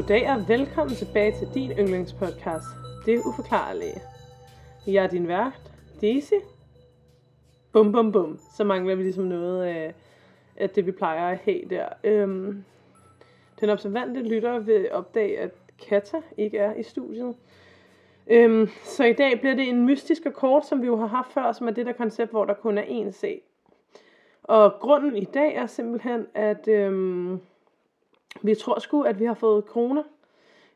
Goddag 0.00 0.30
og 0.30 0.48
velkommen 0.48 0.96
tilbage 0.96 1.32
til 1.32 1.48
din 1.54 1.70
yndlingspodcast, 1.70 2.66
Det 3.06 3.18
Uforklarlige. 3.18 4.00
Jeg 4.86 5.04
er 5.04 5.08
din 5.08 5.28
vært, 5.28 5.72
Daisy. 6.00 6.34
Bum 7.72 7.92
bum 7.92 8.12
bum. 8.12 8.38
Så 8.56 8.64
mangler 8.64 8.94
vi 8.94 9.02
ligesom 9.02 9.24
noget 9.24 9.64
af, 9.64 9.94
af 10.56 10.70
det, 10.70 10.86
vi 10.86 10.92
plejer 10.92 11.28
at 11.28 11.38
have 11.38 11.60
der. 11.70 11.88
Øhm, 12.04 12.64
den 13.60 13.70
observante 13.70 14.22
lytter 14.22 14.58
vil 14.58 14.92
opdage, 14.92 15.38
at 15.38 15.50
Kata 15.88 16.22
ikke 16.36 16.58
er 16.58 16.74
i 16.74 16.82
studiet. 16.82 17.34
Øhm, 18.26 18.68
så 18.84 19.04
i 19.04 19.12
dag 19.12 19.40
bliver 19.40 19.54
det 19.54 19.68
en 19.68 19.86
mystisk 19.86 20.26
akkord, 20.26 20.62
som 20.62 20.82
vi 20.82 20.86
jo 20.86 20.96
har 20.96 21.06
haft 21.06 21.32
før, 21.32 21.52
som 21.52 21.68
er 21.68 21.72
det 21.72 21.86
der 21.86 21.92
koncept, 21.92 22.30
hvor 22.30 22.44
der 22.44 22.54
kun 22.54 22.78
er 22.78 22.84
én 22.84 23.10
sag. 23.10 23.42
Og 24.42 24.72
grunden 24.80 25.16
i 25.16 25.24
dag 25.24 25.54
er 25.54 25.66
simpelthen, 25.66 26.26
at 26.34 26.68
øhm, 26.68 27.40
vi 28.42 28.54
tror 28.54 28.78
sgu, 28.78 29.02
at 29.02 29.20
vi 29.20 29.24
har 29.24 29.34
fået 29.34 29.64
kroner. 29.64 30.02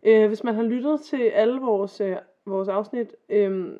Øh, 0.03 0.29
hvis 0.29 0.45
man 0.45 0.55
har 0.55 0.63
lyttet 0.63 1.01
til 1.01 1.23
alle 1.23 1.61
vores, 1.61 2.01
øh, 2.01 2.17
vores 2.47 2.69
afsnit, 2.69 3.15
øh, 3.29 3.73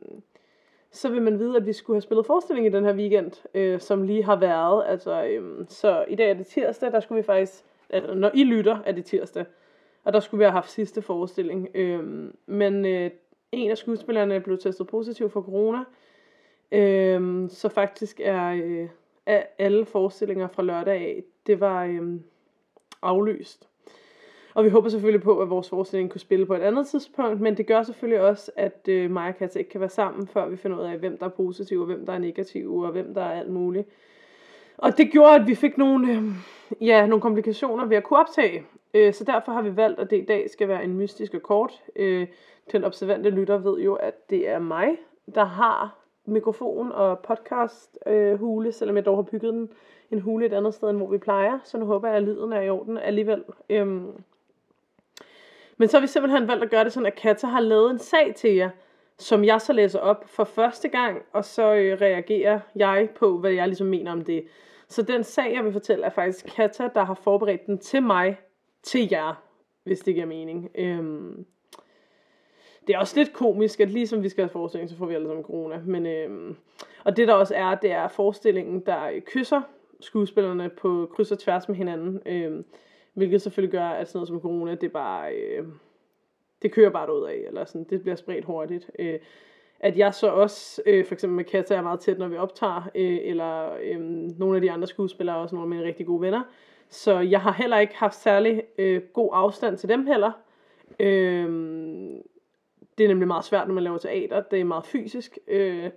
så 0.91 1.09
vil 1.09 1.23
man 1.23 1.39
vide, 1.39 1.57
at 1.57 1.67
vi 1.67 1.73
skulle 1.73 1.95
have 1.95 2.03
spillet 2.03 2.27
forestilling 2.27 2.67
i 2.67 2.71
den 2.71 2.85
her 2.85 2.95
weekend, 2.95 3.33
øh, 3.55 3.81
som 3.81 4.03
lige 4.03 4.25
har 4.25 4.37
været. 4.37 4.85
Altså, 4.87 5.25
øh, 5.25 5.67
så 5.69 6.05
i 6.09 6.15
dag 6.15 6.31
er 6.31 6.35
det 6.35 6.47
tirsdag, 6.47 6.93
der 6.93 7.01
skulle 7.01 7.23
vi 7.23 7.27
faktisk, 7.27 7.65
altså, 7.91 8.15
når 8.15 8.31
I 8.35 8.45
lytter, 8.45 8.79
er 8.87 8.93
det 8.93 9.05
tirsdag. 9.05 9.45
Og 10.05 10.13
der 10.13 10.21
skulle 10.21 10.39
vi 10.39 10.45
have 10.45 10.53
haft 10.53 10.71
sidste 10.71 11.03
forestilling. 11.03 11.69
Øh, 11.75 12.31
men 12.47 12.87
øh, 12.87 13.11
en 13.53 13.71
af 13.71 13.79
skuespillerne 13.79 14.41
blev 14.41 14.59
testet 14.59 14.87
positiv 14.87 15.31
for 15.31 15.43
corona. 15.43 15.85
Øh, 16.73 17.51
så 17.51 17.69
faktisk 17.69 18.21
er 18.25 18.49
øh, 18.65 18.89
er 19.27 19.43
alle 19.59 19.85
forestillinger 19.85 20.49
fra 20.49 20.63
lørdag 20.63 21.01
af, 21.01 21.23
det 21.47 21.61
var 21.61 21.85
øh, 21.85 22.21
aflyst. 23.05 23.69
Og 24.55 24.65
vi 24.65 24.69
håber 24.69 24.89
selvfølgelig 24.89 25.23
på, 25.23 25.41
at 25.41 25.51
vores 25.51 25.69
forestilling 25.69 26.11
kunne 26.11 26.21
spille 26.21 26.47
på 26.47 26.55
et 26.55 26.61
andet 26.61 26.87
tidspunkt, 26.87 27.41
men 27.41 27.57
det 27.57 27.67
gør 27.67 27.83
selvfølgelig 27.83 28.21
også, 28.21 28.51
at 28.57 28.89
øh, 28.89 29.11
mig 29.11 29.29
og 29.29 29.37
Katja 29.37 29.59
ikke 29.59 29.71
kan 29.71 29.81
være 29.81 29.91
sammen, 29.91 30.27
før 30.27 30.49
vi 30.49 30.57
finder 30.57 30.79
ud 30.79 30.83
af, 30.83 30.99
hvem 30.99 31.19
der 31.19 31.27
er 31.27 31.31
positiv, 31.31 31.81
og 31.81 31.87
hvem 31.87 32.07
der 32.07 32.13
er 32.13 32.19
negativ, 32.19 32.77
og 32.77 32.93
hvem 32.93 33.15
der 33.15 33.23
er 33.23 33.41
alt 33.41 33.51
muligt. 33.51 33.89
Og 34.79 34.99
det 34.99 35.11
gjorde, 35.13 35.35
at 35.35 35.47
vi 35.47 35.55
fik 35.55 35.79
nogle, 35.79 36.13
øh, 36.13 36.23
ja, 36.81 37.07
nogle 37.07 37.21
komplikationer 37.21 37.87
ved 37.87 37.97
at 37.97 38.05
kunne 38.05 38.19
optage. 38.19 38.67
Øh, 38.95 39.15
så 39.15 39.25
derfor 39.25 39.53
har 39.53 39.63
vi 39.63 39.77
valgt, 39.77 40.01
at 40.01 40.11
det 40.11 40.17
i 40.23 40.25
dag 40.25 40.51
skal 40.51 40.69
være 40.69 40.85
en 40.85 40.95
mystisk 40.95 41.43
kort. 41.43 41.83
Øh, 41.97 42.27
den 42.73 42.85
observante 42.85 43.31
lytter 43.31 43.59
ved 43.59 43.79
jo, 43.79 43.95
at 43.95 44.31
det 44.31 44.49
er 44.49 44.59
mig, 44.59 44.89
der 45.35 45.45
har 45.45 46.04
mikrofon 46.27 46.93
og 46.93 47.19
podcast 47.19 47.99
øh, 48.07 48.39
hule, 48.39 48.73
selvom 48.73 48.97
jeg 48.97 49.07
dog 49.07 49.17
har 49.17 49.23
bygget 49.23 49.55
den 49.55 49.69
en 50.11 50.21
hule 50.21 50.47
et 50.47 50.53
andet 50.53 50.75
sted, 50.75 50.91
end 50.91 50.97
hvor 50.97 51.11
vi 51.11 51.19
plejer. 51.19 51.59
Så 51.65 51.79
nu 51.79 51.87
håber 51.87 52.09
jeg, 52.09 52.17
at 52.17 52.23
lyden 52.23 52.53
er 52.53 52.61
i 52.61 52.71
orden 52.71 52.99
alligevel. 52.99 53.45
Øhm, 53.69 54.13
men 55.77 55.89
så 55.89 55.97
har 55.97 56.01
vi 56.01 56.07
simpelthen 56.07 56.49
valgt 56.49 56.65
at 56.65 56.71
gøre 56.71 56.85
det 56.85 56.93
sådan, 56.93 57.07
at 57.07 57.15
Katja 57.15 57.49
har 57.49 57.61
lavet 57.61 57.91
en 57.91 57.99
sag 57.99 58.35
til 58.35 58.55
jer, 58.55 58.71
som 59.19 59.45
jeg 59.45 59.61
så 59.61 59.73
læser 59.73 59.99
op 59.99 60.29
for 60.29 60.45
første 60.45 60.89
gang, 60.89 61.23
og 61.33 61.45
så 61.45 61.75
øh, 61.75 62.01
reagerer 62.01 62.61
jeg 62.77 63.09
på, 63.17 63.39
hvad 63.39 63.51
jeg 63.51 63.69
ligesom 63.69 63.87
mener 63.87 64.13
om 64.13 64.25
det. 64.25 64.45
Så 64.89 65.03
den 65.03 65.25
sag, 65.25 65.55
jeg 65.55 65.65
vil 65.65 65.73
fortælle, 65.73 66.05
er 66.05 66.11
faktisk 66.11 66.47
Katja, 66.57 66.89
der 66.95 67.05
har 67.05 67.15
forberedt 67.15 67.67
den 67.67 67.79
til 67.79 68.03
mig, 68.03 68.39
til 68.83 69.09
jer, 69.11 69.43
hvis 69.85 70.01
det 70.01 70.15
giver 70.15 70.27
mening. 70.27 70.71
Øhm, 70.75 71.47
det 72.87 72.95
er 72.95 72.99
også 72.99 73.17
lidt 73.17 73.33
komisk, 73.33 73.81
at 73.81 73.91
ligesom 73.91 74.23
vi 74.23 74.29
skal 74.29 74.45
have 74.45 74.51
forestilling, 74.51 74.91
så 74.91 74.97
får 74.97 75.07
vi 75.07 75.15
alle 75.15 75.27
sammen 75.27 75.45
corona. 75.45 75.81
Men, 75.87 76.07
øh, 76.07 76.55
og 77.05 77.17
det 77.17 77.29
der 77.29 77.35
også 77.35 77.55
er, 77.55 77.75
det 77.75 77.91
er 77.91 78.09
forestillingen, 78.09 78.81
der 78.81 79.21
kysser 79.27 79.63
skuespillerne 80.01 80.69
på 80.69 81.11
kryds 81.15 81.33
og 81.33 81.39
tværs 81.39 81.69
med 81.69 81.77
hinanden. 81.77 82.21
Øh, 82.27 82.65
Hvilket 83.15 83.43
selvfølgelig 83.43 83.73
gør, 83.73 83.89
at 83.89 84.09
sådan 84.09 84.19
noget 84.19 84.29
som 84.29 84.41
corona, 84.41 84.75
det 84.75 84.93
bare, 84.93 85.35
øh, 85.35 85.65
det 86.63 86.73
kører 86.73 86.91
bare 86.91 87.15
ud 87.17 87.27
af, 87.27 87.45
eller 87.47 87.65
sådan, 87.65 87.87
det 87.91 88.03
bliver 88.03 88.17
spredt 88.17 88.45
hurtigt. 88.45 88.91
Øh, 88.99 89.19
at 89.81 89.99
jeg 89.99 90.15
så 90.15 90.29
også, 90.29 90.83
øh, 90.87 91.05
for 91.05 91.15
eksempel 91.15 91.37
med 91.37 91.45
Katja, 91.45 91.77
er 91.77 91.83
meget 91.83 92.01
tæt, 92.01 92.19
når 92.19 92.29
vi 92.29 92.37
optager, 92.37 92.91
øh, 92.95 93.19
eller 93.23 93.73
øh, 93.83 94.01
nogle 94.39 94.57
af 94.57 94.63
de 94.63 94.71
andre 94.71 94.87
skuespillere, 94.87 95.37
også 95.37 95.55
nogle 95.55 95.67
af 95.67 95.77
mine 95.77 95.89
rigtig 95.89 96.07
gode 96.07 96.21
venner. 96.21 96.43
Så 96.89 97.19
jeg 97.19 97.41
har 97.41 97.53
heller 97.53 97.79
ikke 97.79 97.97
haft 97.97 98.15
særlig 98.15 98.63
øh, 98.79 99.03
god 99.13 99.31
afstand 99.33 99.79
til 99.79 99.89
dem 99.89 100.07
heller. 100.07 100.33
Øh, 101.01 101.49
det 102.99 103.05
er 103.05 103.09
nemlig 103.09 103.29
meget 103.29 103.45
svært, 103.45 103.67
når 103.67 103.75
man 103.75 103.85
laver 103.85 103.99
teater. 103.99 104.41
Det 104.41 104.61
er 104.61 104.65
meget 104.65 104.87
fysisk. 104.87 105.39
Øh, 105.49 105.91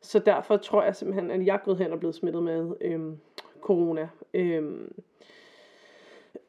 så 0.00 0.18
derfor 0.18 0.56
tror 0.56 0.82
jeg 0.82 0.96
simpelthen, 0.96 1.30
at 1.30 1.46
jeg 1.46 1.54
er 1.54 1.64
gået 1.64 1.78
hen 1.78 1.92
og 1.92 1.98
blevet 1.98 2.14
smittet 2.14 2.42
med 2.42 2.72
øh, 2.80 3.00
corona. 3.60 4.08
Øh, 4.34 4.62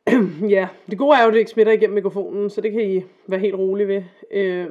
ja, 0.55 0.67
det 0.89 0.97
gode 0.97 1.17
er 1.17 1.21
jo, 1.21 1.27
at 1.27 1.33
det 1.33 1.39
ikke 1.39 1.51
smitter 1.51 1.73
igennem 1.73 1.95
mikrofonen, 1.95 2.49
så 2.49 2.61
det 2.61 2.71
kan 2.71 2.91
I 2.91 3.03
være 3.27 3.39
helt 3.39 3.55
rolig 3.55 3.87
ved. 3.87 4.03
Øh, 4.31 4.69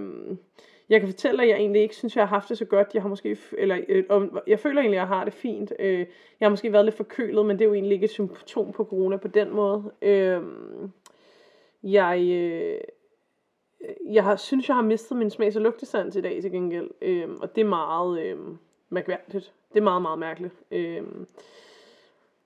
jeg 0.88 1.00
kan 1.00 1.08
fortælle, 1.08 1.42
at 1.42 1.48
jeg 1.48 1.56
egentlig 1.56 1.82
ikke 1.82 1.96
synes, 1.96 2.16
jeg 2.16 2.22
har 2.22 2.36
haft 2.36 2.48
det 2.48 2.58
så 2.58 2.64
godt. 2.64 2.94
Jeg 2.94 3.02
har 3.02 3.08
måske, 3.08 3.36
eller, 3.58 3.78
øh, 3.88 4.04
jeg 4.46 4.58
føler 4.58 4.80
egentlig, 4.80 4.98
at 4.98 5.00
jeg 5.00 5.16
har 5.16 5.24
det 5.24 5.34
fint. 5.34 5.72
Øh, 5.78 5.98
jeg 6.40 6.46
har 6.46 6.50
måske 6.50 6.72
været 6.72 6.84
lidt 6.84 6.96
forkølet, 6.96 7.46
men 7.46 7.58
det 7.58 7.64
er 7.64 7.68
jo 7.68 7.74
egentlig 7.74 7.94
ikke 7.94 8.04
et 8.04 8.10
symptom 8.10 8.72
på 8.72 8.84
corona 8.84 9.16
på 9.16 9.28
den 9.28 9.50
måde. 9.50 9.92
Øh, 10.02 10.42
jeg, 11.82 12.20
øh, 12.30 12.80
Øh, 13.88 14.14
jeg 14.14 14.24
har, 14.24 14.36
synes, 14.36 14.68
jeg 14.68 14.76
har 14.76 14.82
mistet 14.82 15.18
min 15.18 15.30
smags- 15.30 15.56
og 15.56 15.62
lugtesans 15.62 16.16
i 16.16 16.20
dag 16.20 16.42
til 16.42 16.50
gengæld. 16.50 16.90
Øhm, 17.02 17.36
og 17.40 17.56
det 17.56 17.60
er 17.60 17.68
meget 17.68 18.20
øhm, 18.22 18.58
mærkværdigt. 18.90 19.52
Det 19.72 19.78
er 19.78 19.84
meget, 19.84 20.02
meget 20.02 20.18
mærkeligt. 20.18 20.54
Øhm, 20.70 21.26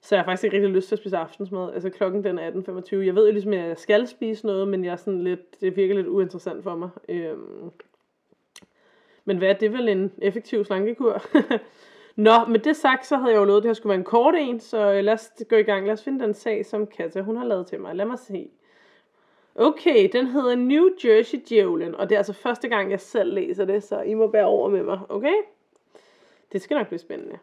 så 0.00 0.14
jeg 0.14 0.22
har 0.22 0.30
faktisk 0.30 0.44
ikke 0.44 0.56
rigtig 0.56 0.70
lyst 0.70 0.88
til 0.88 0.94
at 0.94 0.98
spise 0.98 1.16
aftensmad. 1.16 1.72
Altså 1.72 1.90
klokken 1.90 2.24
den 2.24 2.38
er 2.38 2.50
18.25. 2.50 2.96
Jeg 2.96 3.14
ved 3.14 3.26
jo 3.26 3.32
ligesom, 3.32 3.52
at 3.52 3.68
jeg 3.68 3.78
skal 3.78 4.06
spise 4.06 4.46
noget, 4.46 4.68
men 4.68 4.84
jeg 4.84 4.92
er 4.92 4.96
sådan 4.96 5.24
lidt, 5.24 5.60
det 5.60 5.76
virker 5.76 5.94
lidt 5.94 6.06
uinteressant 6.06 6.62
for 6.62 6.74
mig. 6.74 6.90
Øhm. 7.08 7.70
Men 9.24 9.38
hvad 9.38 9.48
er 9.48 9.52
det 9.52 9.72
vel 9.72 9.88
en 9.88 10.12
effektiv 10.22 10.64
slankekur? 10.64 11.22
Nå, 12.16 12.44
med 12.48 12.58
det 12.58 12.76
sagt, 12.76 13.06
så 13.06 13.16
havde 13.16 13.32
jeg 13.32 13.38
jo 13.38 13.44
lovet, 13.44 13.58
at 13.58 13.62
det 13.62 13.68
her 13.68 13.74
skulle 13.74 13.90
være 13.90 13.98
en 13.98 14.04
kort 14.04 14.34
en, 14.38 14.60
så 14.60 14.92
øh, 14.92 15.04
lad 15.04 15.12
os 15.12 15.30
gå 15.48 15.56
i 15.56 15.62
gang. 15.62 15.86
Lad 15.86 15.92
os 15.92 16.04
finde 16.04 16.24
den 16.24 16.34
sag, 16.34 16.66
som 16.66 16.86
Katja 16.86 17.22
hun 17.22 17.36
har 17.36 17.44
lavet 17.44 17.66
til 17.66 17.80
mig. 17.80 17.94
Lad 17.94 18.06
mig 18.06 18.18
se. 18.18 18.50
Okay, 19.60 20.08
den 20.12 20.26
hedder 20.26 20.56
New 20.56 20.88
Jersey 21.04 21.38
Djævlen, 21.48 21.94
og 21.94 22.08
det 22.08 22.14
er 22.14 22.18
altså 22.18 22.32
første 22.32 22.68
gang, 22.68 22.90
jeg 22.90 23.00
selv 23.00 23.34
læser 23.34 23.64
det, 23.64 23.82
så 23.82 24.00
I 24.00 24.14
må 24.14 24.26
bære 24.26 24.44
over 24.44 24.68
med 24.68 24.82
mig, 24.82 25.00
okay? 25.08 25.34
Det 26.52 26.62
skal 26.62 26.76
nok 26.76 26.86
blive 26.86 26.98
spændende. 26.98 27.38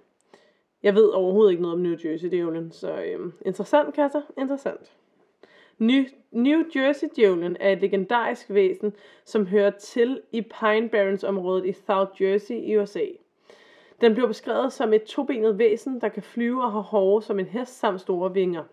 Jeg 0.84 0.96
ved 0.96 1.10
overhovedet 1.10 1.52
ikke 1.52 1.62
noget 1.62 1.76
om 1.76 1.82
New 1.82 1.96
Jersey 2.06 2.30
djævlen, 2.30 2.72
så 2.72 3.02
øhm, 3.04 3.34
interessant, 3.46 3.94
Kasser, 3.94 4.22
interessant. 4.38 4.92
New, 5.78 6.04
New 6.32 6.64
Jersey 6.76 7.08
djævlen 7.16 7.58
er 7.60 7.72
et 7.72 7.82
legendarisk 7.82 8.50
væsen, 8.50 8.94
som 9.26 9.48
hører 9.48 9.70
til 9.72 10.22
i 10.32 10.42
Pine 10.42 10.90
Barrens 10.90 11.24
området 11.24 11.66
i 11.66 11.74
South 11.74 12.22
Jersey 12.22 12.56
i 12.56 12.78
USA. 12.78 13.06
Den 14.02 14.14
bliver 14.14 14.28
beskrevet 14.28 14.74
som 14.74 14.94
et 14.94 15.04
tobenet 15.04 15.58
væsen, 15.58 16.02
der 16.02 16.10
kan 16.10 16.24
flyve 16.24 16.64
og 16.64 16.72
har 16.72 16.80
hove 16.80 17.24
som 17.24 17.40
en 17.40 17.46
hest 17.46 17.80
samt 17.80 18.02
store 18.02 18.34
vinger. 18.34 18.64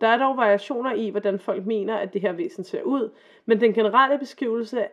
Der 0.00 0.06
er 0.06 0.18
dog 0.18 0.36
variationer 0.36 0.92
i, 0.92 1.08
hvordan 1.10 1.38
folk 1.38 1.66
mener, 1.66 1.96
at 1.96 2.12
det 2.12 2.20
her 2.20 2.32
væsen 2.32 2.64
ser 2.64 2.82
ud, 2.82 3.10
men 3.46 3.60
den 3.60 3.72
generelle 3.72 4.18
beskrivelse 4.18 4.86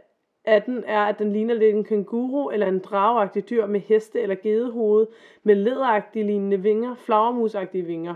af 0.45 0.61
den 0.61 0.83
er, 0.87 1.05
at 1.05 1.19
den 1.19 1.33
ligner 1.33 1.53
lidt 1.53 1.75
en 1.75 1.83
kænguru 1.83 2.49
eller 2.49 2.67
en 2.67 2.79
drageagtig 2.79 3.49
dyr 3.49 3.65
med 3.65 3.79
heste- 3.79 4.21
eller 4.21 4.35
gedehoved, 4.35 5.07
med 5.43 5.55
læderagtige 5.55 6.25
lignende 6.25 6.61
vinger, 6.61 6.95
flagermusagtige 6.95 7.85
vinger. 7.85 8.15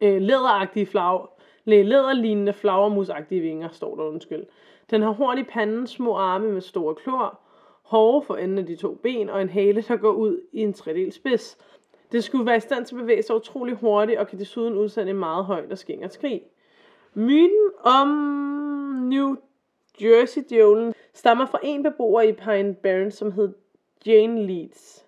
Øh, 0.00 0.20
læderagtige 0.22 0.86
flag, 0.86 1.20
læderlignende 1.64 2.52
flagermusagtige 2.52 3.40
vinger, 3.40 3.68
står 3.68 3.96
der 3.96 4.02
undskyld. 4.02 4.44
Den 4.90 5.02
har 5.02 5.10
horn 5.10 5.38
i 5.38 5.42
panden, 5.42 5.86
små 5.86 6.16
arme 6.16 6.52
med 6.52 6.60
store 6.60 6.94
klor, 6.94 7.40
hårde 7.82 8.26
for 8.26 8.36
enden 8.36 8.58
af 8.58 8.66
de 8.66 8.76
to 8.76 8.94
ben 8.94 9.30
og 9.30 9.42
en 9.42 9.48
hale, 9.48 9.82
der 9.82 9.96
går 9.96 10.12
ud 10.12 10.40
i 10.52 10.60
en 10.60 10.72
tredel 10.72 11.12
spids. 11.12 11.58
Det 12.12 12.24
skulle 12.24 12.46
være 12.46 12.56
i 12.56 12.60
stand 12.60 12.86
til 12.86 12.94
at 12.94 13.00
bevæge 13.00 13.22
sig 13.22 13.36
utrolig 13.36 13.74
hurtigt 13.74 14.18
og 14.18 14.28
kan 14.28 14.38
desuden 14.38 14.74
udsende 14.74 15.10
en 15.10 15.18
meget 15.18 15.44
højt 15.44 15.72
og 15.72 15.78
skingert 15.78 16.12
skrig. 16.12 16.42
Myten 17.14 17.70
om 17.84 18.08
New 19.08 19.36
Jersey-djævlen 20.02 20.94
stammer 21.14 21.46
fra 21.46 21.58
en 21.62 21.82
beboer 21.82 22.22
i 22.22 22.32
Pine 22.32 22.74
Barrens, 22.74 23.14
som 23.14 23.32
hed 23.32 23.52
Jane 24.06 24.46
Leeds. 24.46 25.06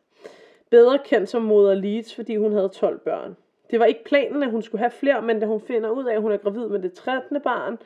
Bedre 0.71 0.99
kendt 1.05 1.29
som 1.29 1.43
moder 1.43 1.75
Leeds, 1.75 2.15
fordi 2.15 2.37
hun 2.37 2.53
havde 2.53 2.69
12 2.69 2.99
børn. 2.99 3.37
Det 3.71 3.81
var 3.81 3.85
ikke 3.85 4.05
planen, 4.05 4.43
at 4.43 4.51
hun 4.51 4.63
skulle 4.63 4.79
have 4.79 4.91
flere, 4.91 5.23
men 5.23 5.41
da 5.41 5.47
hun 5.47 5.61
finder 5.61 5.91
ud 5.91 6.05
af, 6.05 6.15
at 6.15 6.23
hun 6.23 6.33
er 6.33 6.37
gravid 6.37 6.69
med 6.69 6.79
det 6.79 6.93
13. 6.93 7.41
barn, 7.41 7.79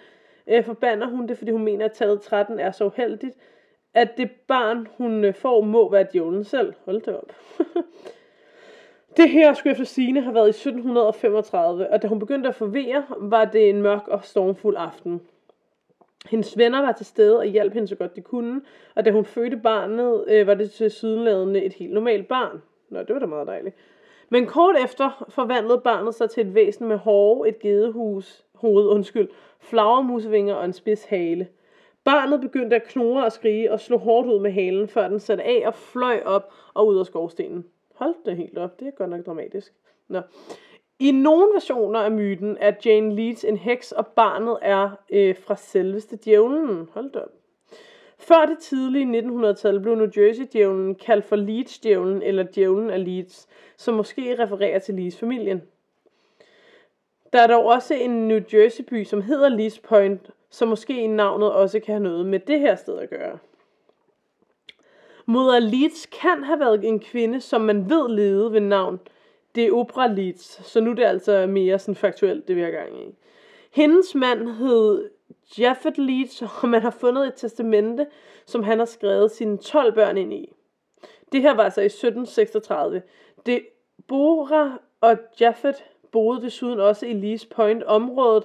øh, 0.46 0.64
forbander 0.64 1.06
hun 1.06 1.28
det, 1.28 1.38
fordi 1.38 1.50
hun 1.50 1.64
mener, 1.64 1.84
at 1.84 1.92
tallet 1.92 2.20
13 2.20 2.60
er 2.60 2.70
så 2.70 2.84
uheldigt, 2.84 3.36
at 3.94 4.16
det 4.16 4.30
barn, 4.48 4.88
hun 4.96 5.24
øh, 5.24 5.34
får, 5.34 5.60
må 5.60 5.90
være 5.90 6.06
djævlen 6.12 6.44
selv. 6.44 6.74
Hold 6.84 7.02
det 7.02 7.16
op. 7.16 7.32
det 9.16 9.30
her 9.30 9.54
skulle 9.54 9.72
efter 9.72 9.84
sine 9.84 10.20
have 10.20 10.34
været 10.34 10.46
i 10.46 10.68
1735, 10.68 11.90
og 11.90 12.02
da 12.02 12.08
hun 12.08 12.18
begyndte 12.18 12.48
at 12.48 12.54
forvirre, 12.54 13.04
var 13.18 13.44
det 13.44 13.70
en 13.70 13.82
mørk 13.82 14.08
og 14.08 14.24
stormfuld 14.24 14.76
aften. 14.78 15.20
Hendes 16.30 16.58
venner 16.58 16.80
var 16.80 16.92
til 16.92 17.06
stede 17.06 17.38
og 17.38 17.46
hjalp 17.46 17.72
hende 17.72 17.88
så 17.88 17.96
godt 17.96 18.16
de 18.16 18.20
kunne, 18.20 18.60
og 18.94 19.04
da 19.04 19.10
hun 19.10 19.24
fødte 19.24 19.56
barnet, 19.56 20.24
øh, 20.28 20.46
var 20.46 20.54
det 20.54 20.70
til 20.70 20.90
sydenladende 20.90 21.62
et 21.62 21.72
helt 21.72 21.92
normalt 21.92 22.28
barn. 22.28 22.62
Nå, 22.88 22.98
det 22.98 23.14
var 23.14 23.18
da 23.18 23.26
meget 23.26 23.46
dejligt. 23.46 23.76
Men 24.28 24.46
kort 24.46 24.76
efter 24.84 25.26
forvandlede 25.28 25.80
barnet 25.84 26.14
sig 26.14 26.30
til 26.30 26.46
et 26.46 26.54
væsen 26.54 26.88
med 26.88 26.96
hårde, 26.96 27.48
et 27.48 27.58
gedehus, 27.58 28.44
hoved, 28.54 28.86
undskyld, 28.86 29.28
flagermusvinger 29.60 30.54
og 30.54 30.64
en 30.64 30.72
spids 30.72 31.04
hale. 31.04 31.48
Barnet 32.04 32.40
begyndte 32.40 32.76
at 32.76 32.84
knurre 32.88 33.24
og 33.24 33.32
skrige 33.32 33.72
og 33.72 33.80
slå 33.80 33.98
hårdt 33.98 34.28
ud 34.28 34.40
med 34.40 34.52
halen, 34.52 34.88
før 34.88 35.08
den 35.08 35.20
satte 35.20 35.44
af 35.44 35.62
og 35.66 35.74
fløj 35.74 36.22
op 36.24 36.52
og 36.74 36.86
ud 36.86 36.98
af 36.98 37.06
skovstenen. 37.06 37.64
Hold 37.94 38.14
det 38.24 38.36
helt 38.36 38.58
op, 38.58 38.80
det 38.80 38.88
er 38.88 38.92
godt 38.92 39.10
nok 39.10 39.26
dramatisk. 39.26 39.72
Nå. 40.08 40.20
I 40.98 41.10
nogle 41.10 41.52
versioner 41.54 42.00
af 42.00 42.10
myten 42.10 42.56
er 42.60 42.72
Jane 42.84 43.14
Leeds 43.14 43.44
en 43.44 43.56
heks, 43.56 43.92
og 43.92 44.06
barnet 44.06 44.58
er 44.62 44.90
øh, 45.12 45.36
fra 45.36 45.56
selveste 45.56 46.18
djævlen. 46.24 46.88
Hold 46.92 47.12
da 47.12 47.18
op. 47.18 47.32
Før 48.18 48.46
det 48.46 48.58
tidlige 48.58 49.20
1900-tal 49.20 49.80
blev 49.80 49.94
New 49.94 50.08
Jersey-djævlen 50.16 50.94
kaldt 50.94 51.24
for 51.24 51.36
Leeds-djævlen 51.36 52.22
eller 52.22 52.42
djævlen 52.54 52.90
af 52.90 53.04
Leeds, 53.04 53.48
som 53.76 53.94
måske 53.94 54.42
refererer 54.42 54.78
til 54.78 54.94
Leeds-familien. 54.94 55.62
Der 57.32 57.40
er 57.40 57.46
dog 57.46 57.64
også 57.64 57.94
en 57.94 58.28
New 58.28 58.40
Jersey-by, 58.52 59.04
som 59.04 59.22
hedder 59.22 59.48
Leeds 59.48 59.78
Point, 59.78 60.30
så 60.50 60.66
måske 60.66 61.06
navnet 61.06 61.52
også 61.52 61.80
kan 61.80 61.94
have 61.94 62.02
noget 62.02 62.26
med 62.26 62.38
det 62.38 62.60
her 62.60 62.74
sted 62.74 62.98
at 62.98 63.10
gøre. 63.10 63.38
Moder 65.26 65.58
Leeds 65.58 66.06
kan 66.06 66.44
have 66.44 66.60
været 66.60 66.84
en 66.84 67.00
kvinde, 67.00 67.40
som 67.40 67.60
man 67.60 67.90
ved 67.90 68.08
levede 68.08 68.52
ved 68.52 68.60
navn 68.60 69.00
det 69.54 69.66
er 69.66 70.06
Leeds, 70.06 70.66
så 70.66 70.80
nu 70.80 70.90
er 70.90 70.94
det 70.94 71.04
altså 71.04 71.46
mere 71.46 71.78
sådan 71.78 71.94
faktuelt, 71.94 72.48
det 72.48 72.56
vi 72.56 72.60
har 72.60 72.70
gang 72.70 73.02
i. 73.02 73.14
Hendes 73.70 74.14
mand 74.14 74.48
hed 74.48 75.10
Jaffet 75.58 75.98
Leeds, 75.98 76.42
og 76.62 76.68
man 76.68 76.82
har 76.82 76.90
fundet 76.90 77.26
et 77.26 77.34
testamente, 77.34 78.06
som 78.46 78.62
han 78.62 78.78
har 78.78 78.86
skrevet 78.86 79.30
sine 79.30 79.58
12 79.58 79.92
børn 79.94 80.16
ind 80.16 80.32
i. 80.32 80.52
Det 81.32 81.42
her 81.42 81.54
var 81.54 81.62
altså 81.62 81.80
i 81.80 81.86
1736. 81.86 83.02
Det 83.46 83.66
Bora 84.08 84.80
og 85.00 85.18
Jaffet 85.40 85.84
boede 86.12 86.42
desuden 86.42 86.80
også 86.80 87.06
i 87.06 87.12
Leeds 87.12 87.46
Point 87.46 87.82
området, 87.82 88.44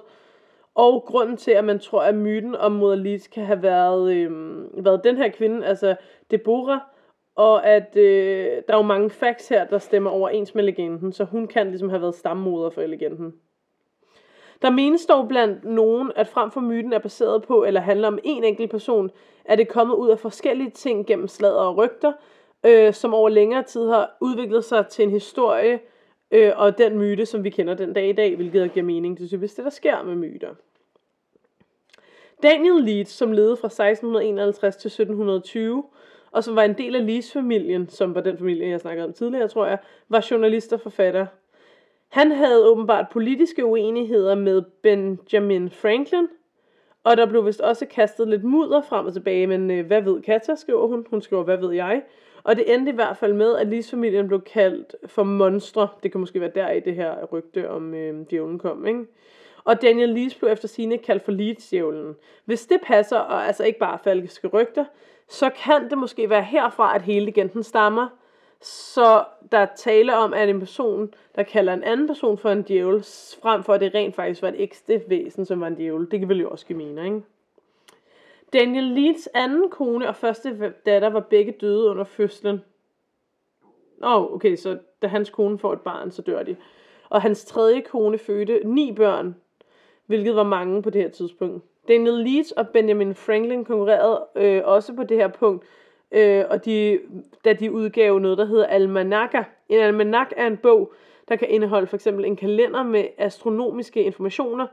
og 0.78 1.04
grunden 1.06 1.36
til, 1.36 1.50
at 1.50 1.64
man 1.64 1.78
tror, 1.78 2.02
at 2.02 2.14
myten 2.14 2.54
om 2.54 2.72
moder 2.72 2.96
Leeds 2.96 3.28
kan 3.28 3.44
have 3.44 3.62
været, 3.62 4.12
øh, 4.12 4.30
været 4.84 5.04
den 5.04 5.16
her 5.16 5.28
kvinde, 5.28 5.66
altså 5.66 5.96
Deborah, 6.30 6.80
og 7.36 7.66
at 7.66 7.96
øh, 7.96 8.46
der 8.66 8.74
er 8.74 8.76
jo 8.76 8.82
mange 8.82 9.10
facts 9.10 9.48
her, 9.48 9.66
der 9.66 9.78
stemmer 9.78 10.10
overens 10.10 10.54
med 10.54 10.64
legenden, 10.64 11.12
så 11.12 11.24
hun 11.24 11.46
kan 11.46 11.66
ligesom 11.66 11.88
have 11.88 12.00
været 12.00 12.14
stammoder 12.14 12.70
for 12.70 12.82
legenden. 12.82 13.34
Der 14.62 14.70
menes 14.70 15.06
dog 15.06 15.28
blandt 15.28 15.64
nogen, 15.64 16.12
at 16.16 16.28
frem 16.28 16.50
for 16.50 16.60
myten 16.60 16.92
er 16.92 16.98
baseret 16.98 17.42
på, 17.42 17.64
eller 17.64 17.80
handler 17.80 18.08
om 18.08 18.18
en 18.24 18.44
enkelt 18.44 18.70
person, 18.70 19.10
er 19.44 19.56
det 19.56 19.68
kommet 19.68 19.94
ud 19.94 20.08
af 20.08 20.18
forskellige 20.18 20.70
ting 20.70 21.06
gennem 21.06 21.28
slader 21.28 21.60
og 21.60 21.76
rygter, 21.76 22.12
øh, 22.66 22.94
som 22.94 23.14
over 23.14 23.28
længere 23.28 23.62
tid 23.62 23.88
har 23.88 24.16
udviklet 24.20 24.64
sig 24.64 24.86
til 24.86 25.02
en 25.02 25.10
historie, 25.10 25.80
øh, 26.30 26.52
og 26.56 26.78
den 26.78 26.98
myte, 26.98 27.26
som 27.26 27.44
vi 27.44 27.50
kender 27.50 27.74
den 27.74 27.92
dag 27.92 28.08
i 28.08 28.12
dag, 28.12 28.36
hvilket 28.36 28.72
giver 28.72 28.86
mening. 28.86 29.18
Det 29.18 29.28
typisk 29.28 29.56
det, 29.56 29.64
der 29.64 29.70
sker 29.70 30.02
med 30.02 30.14
myter. 30.14 30.54
Daniel 32.42 32.84
Leeds, 32.84 33.08
som 33.08 33.32
levede 33.32 33.56
fra 33.56 33.66
1651 33.66 34.76
til 34.76 34.88
1720, 34.88 35.84
og 36.30 36.44
som 36.44 36.56
var 36.56 36.62
en 36.62 36.78
del 36.78 36.96
af 36.96 37.06
Leeds-familien, 37.06 37.88
som 37.88 38.14
var 38.14 38.20
den 38.20 38.38
familie, 38.38 38.68
jeg 38.68 38.80
snakkede 38.80 39.06
om 39.06 39.12
tidligere, 39.12 39.48
tror 39.48 39.66
jeg, 39.66 39.78
var 40.08 40.26
journalist 40.30 40.72
og 40.72 40.80
forfatter. 40.80 41.26
Han 42.08 42.32
havde 42.32 42.68
åbenbart 42.68 43.06
politiske 43.12 43.64
uenigheder 43.64 44.34
med 44.34 44.62
Benjamin 44.82 45.70
Franklin, 45.70 46.28
og 47.04 47.16
der 47.16 47.26
blev 47.26 47.46
vist 47.46 47.60
også 47.60 47.86
kastet 47.86 48.28
lidt 48.28 48.44
mudder 48.44 48.82
frem 48.82 49.06
og 49.06 49.12
tilbage, 49.12 49.46
men 49.46 49.70
øh, 49.70 49.86
hvad 49.86 50.02
ved 50.02 50.22
Katja, 50.22 50.54
skriver 50.54 50.86
hun. 50.86 51.06
Hun 51.10 51.22
skriver, 51.22 51.42
hvad 51.42 51.56
ved 51.56 51.72
jeg. 51.72 52.02
Og 52.48 52.56
det 52.56 52.74
endte 52.74 52.92
i 52.92 52.94
hvert 52.94 53.16
fald 53.16 53.32
med, 53.32 53.56
at 53.56 53.66
Lis-familien 53.66 54.28
blev 54.28 54.40
kaldt 54.40 54.96
for 55.06 55.22
monstre. 55.22 55.88
Det 56.02 56.12
kan 56.12 56.20
måske 56.20 56.40
være 56.40 56.50
der 56.54 56.70
i 56.70 56.80
det 56.80 56.94
her 56.94 57.24
rygte 57.24 57.70
om 57.70 57.94
øh, 57.94 58.26
djævlen 58.30 58.58
kom, 58.58 58.86
ikke? 58.86 59.04
Og 59.64 59.82
Daniel 59.82 60.08
Lees 60.08 60.34
blev 60.34 60.50
efter 60.50 60.68
sine 60.68 60.98
kaldt 60.98 61.22
for 61.24 61.32
Leeds-djævlen. 61.32 62.16
Hvis 62.44 62.66
det 62.66 62.80
passer, 62.82 63.18
og 63.18 63.46
altså 63.46 63.64
ikke 63.64 63.78
bare 63.78 63.98
falske 64.04 64.48
rygter, 64.48 64.84
så 65.28 65.50
kan 65.64 65.90
det 65.90 65.98
måske 65.98 66.30
være 66.30 66.42
herfra, 66.42 66.94
at 66.94 67.02
hele 67.02 67.24
legenden 67.24 67.62
stammer. 67.62 68.08
Så 68.60 69.24
der 69.52 69.58
er 69.58 69.68
tale 69.76 70.16
om, 70.16 70.34
at 70.34 70.48
en 70.48 70.60
person, 70.60 71.14
der 71.36 71.42
kalder 71.42 71.72
en 71.72 71.84
anden 71.84 72.06
person 72.06 72.38
for 72.38 72.50
en 72.50 72.62
djævel, 72.62 73.04
frem 73.42 73.62
for 73.62 73.72
at 73.72 73.80
det 73.80 73.94
rent 73.94 74.14
faktisk 74.14 74.42
var 74.42 74.48
et 74.48 74.54
ægte 74.58 75.02
væsen, 75.08 75.44
som 75.44 75.60
var 75.60 75.66
en 75.66 75.76
djævel. 75.76 76.10
Det 76.10 76.18
kan 76.18 76.28
vel 76.28 76.40
jo 76.40 76.50
også 76.50 76.66
give 76.66 76.78
mening, 76.78 77.06
ikke? 77.06 77.26
Daniel 78.52 78.84
Leeds 78.84 79.26
anden 79.34 79.70
kone 79.70 80.08
og 80.08 80.16
første 80.16 80.72
datter 80.86 81.08
var 81.08 81.20
begge 81.20 81.52
døde 81.60 81.90
under 81.90 82.04
fødslen. 82.04 82.60
Åh, 84.02 84.22
oh, 84.22 84.32
okay, 84.32 84.56
så 84.56 84.78
da 85.02 85.06
hans 85.06 85.30
kone 85.30 85.58
får 85.58 85.72
et 85.72 85.80
barn, 85.80 86.10
så 86.10 86.22
dør 86.22 86.42
de. 86.42 86.56
Og 87.08 87.22
hans 87.22 87.44
tredje 87.44 87.80
kone 87.80 88.18
fødte 88.18 88.60
ni 88.64 88.92
børn, 88.92 89.36
hvilket 90.06 90.36
var 90.36 90.42
mange 90.42 90.82
på 90.82 90.90
det 90.90 91.02
her 91.02 91.08
tidspunkt. 91.08 91.64
Daniel 91.88 92.14
Leeds 92.14 92.52
og 92.52 92.68
Benjamin 92.68 93.14
Franklin 93.14 93.64
konkurrerede 93.64 94.24
øh, 94.36 94.62
også 94.64 94.94
på 94.94 95.04
det 95.04 95.16
her 95.16 95.28
punkt, 95.28 95.64
øh, 96.12 96.44
og 96.50 96.64
de, 96.64 96.98
da 97.44 97.52
de 97.52 97.72
udgav 97.72 98.18
noget, 98.18 98.38
der 98.38 98.44
hedder 98.44 98.66
Almanakker. 98.66 99.44
En 99.68 99.78
almanak 99.78 100.32
er 100.36 100.46
en 100.46 100.56
bog, 100.56 100.92
der 101.28 101.36
kan 101.36 101.48
indeholde 101.50 101.86
for 101.86 101.96
eksempel 101.96 102.24
en 102.24 102.36
kalender 102.36 102.82
med 102.82 103.04
astronomiske 103.18 104.02
informationer 104.02 104.66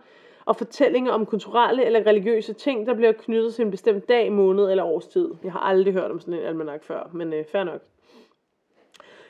og 0.46 0.56
fortællinger 0.56 1.12
om 1.12 1.26
kulturelle 1.26 1.86
eller 1.86 2.06
religiøse 2.06 2.54
ting, 2.54 2.88
der 2.88 2.94
bliver 2.94 3.12
knyttet 3.12 3.56
til 3.56 3.66
en 3.66 3.72
bestemt 3.72 4.10
dag, 4.10 4.32
måned 4.32 4.72
eller 4.72 4.84
årstid. 4.84 5.32
Jeg 5.44 5.52
har 5.52 5.60
aldrig 5.60 5.94
hørt 5.94 6.12
om 6.12 6.20
sådan 6.20 6.34
en 6.34 6.46
almanak 6.46 6.84
før, 6.84 7.10
men 7.14 7.34
øh, 7.34 7.46
fair 7.46 7.64
nok. 7.64 7.82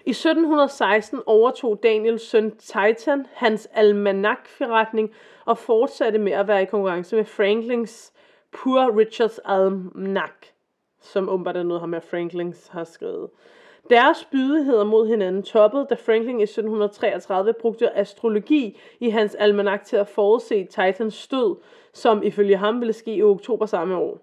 I 0.06 0.10
1716 0.10 1.22
overtog 1.26 1.80
Daniels 1.84 2.22
søn 2.22 2.52
Titan 2.52 3.26
hans 3.34 3.66
almanakforretning 3.74 5.12
og 5.46 5.58
fortsatte 5.58 6.20
med 6.20 6.32
at 6.32 6.48
være 6.48 6.62
i 6.62 6.66
konkurrence 6.66 7.16
med 7.16 7.26
Franklins 7.26 8.14
Poor 8.52 8.98
Richards 8.98 9.40
Almanac, 9.46 10.32
som 11.02 11.30
åbenbart 11.30 11.58
er 11.58 11.64
noget, 11.64 11.80
ham 11.80 11.90
med 11.90 12.02
Franklins 12.02 12.68
har 12.68 12.84
skrevet. 12.84 13.30
Deres 13.90 14.26
bydigheder 14.32 14.84
mod 14.84 15.08
hinanden 15.08 15.44
toppede, 15.44 15.88
da 15.90 15.96
Franklin 15.96 16.40
i 16.40 16.44
1733 16.44 17.54
brugte 17.54 17.98
astrologi 17.98 18.80
i 19.00 19.10
hans 19.10 19.36
almanak 19.36 19.84
til 19.84 19.98
at 19.98 20.08
forudse 20.08 20.64
Titans 20.64 21.14
stød, 21.14 21.56
som 21.94 22.24
ifølge 22.24 22.58
ham 22.58 22.80
ville 22.80 22.94
ske 22.94 23.16
i 23.16 23.24
oktober 23.24 23.66
samme 23.66 23.98
år. 23.98 24.20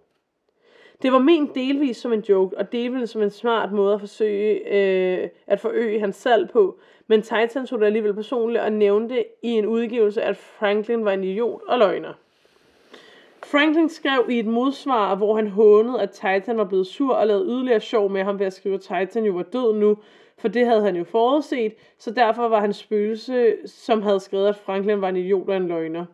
Det 1.03 1.13
var 1.13 1.19
ment 1.19 1.55
delvis 1.55 1.97
som 1.97 2.13
en 2.13 2.25
joke, 2.29 2.59
og 2.59 2.73
delvis 2.73 3.11
som 3.11 3.23
en 3.23 3.31
smart 3.31 3.73
måde 3.73 3.95
at 3.95 4.01
forsøge 4.01 4.75
øh, 4.75 5.29
at 5.47 5.61
forøge 5.61 6.01
hans 6.01 6.17
salg 6.17 6.51
på, 6.51 6.79
men 7.07 7.23
Titan 7.23 7.67
tog 7.67 7.79
det 7.81 7.87
alligevel 7.87 8.15
personligt 8.15 8.65
og 8.65 8.73
nævnte 8.73 9.25
i 9.43 9.49
en 9.49 9.67
udgivelse, 9.67 10.23
at 10.23 10.37
Franklin 10.37 11.05
var 11.05 11.13
en 11.13 11.25
idiot 11.25 11.63
og 11.69 11.79
løgner. 11.79 12.13
Franklin 13.45 13.89
skrev 13.89 14.27
i 14.31 14.39
et 14.39 14.47
modsvar, 14.47 15.15
hvor 15.15 15.37
han 15.37 15.49
hånede, 15.49 16.03
at 16.03 16.11
Titan 16.11 16.57
var 16.57 16.65
blevet 16.65 16.87
sur 16.87 17.15
og 17.15 17.27
lavede 17.27 17.47
yderligere 17.47 17.81
sjov 17.81 18.11
med 18.11 18.25
ham 18.25 18.39
ved 18.39 18.47
at 18.47 18.53
skrive, 18.53 18.75
at 18.75 18.81
Titan 18.81 19.25
jo 19.25 19.33
var 19.33 19.43
død 19.43 19.75
nu, 19.75 19.97
for 20.39 20.49
det 20.49 20.67
havde 20.67 20.83
han 20.83 20.97
jo 20.97 21.05
forudset, 21.05 21.75
så 21.99 22.11
derfor 22.11 22.49
var 22.49 22.61
hans 22.61 22.77
spøgelse, 22.77 23.57
som 23.67 24.03
havde 24.03 24.21
skrevet, 24.21 24.49
at 24.49 24.57
Franklin 24.57 25.01
var 25.01 25.09
en 25.09 25.17
idiot 25.17 25.49
og 25.49 25.57
en 25.57 25.69
løgner. 25.69 26.05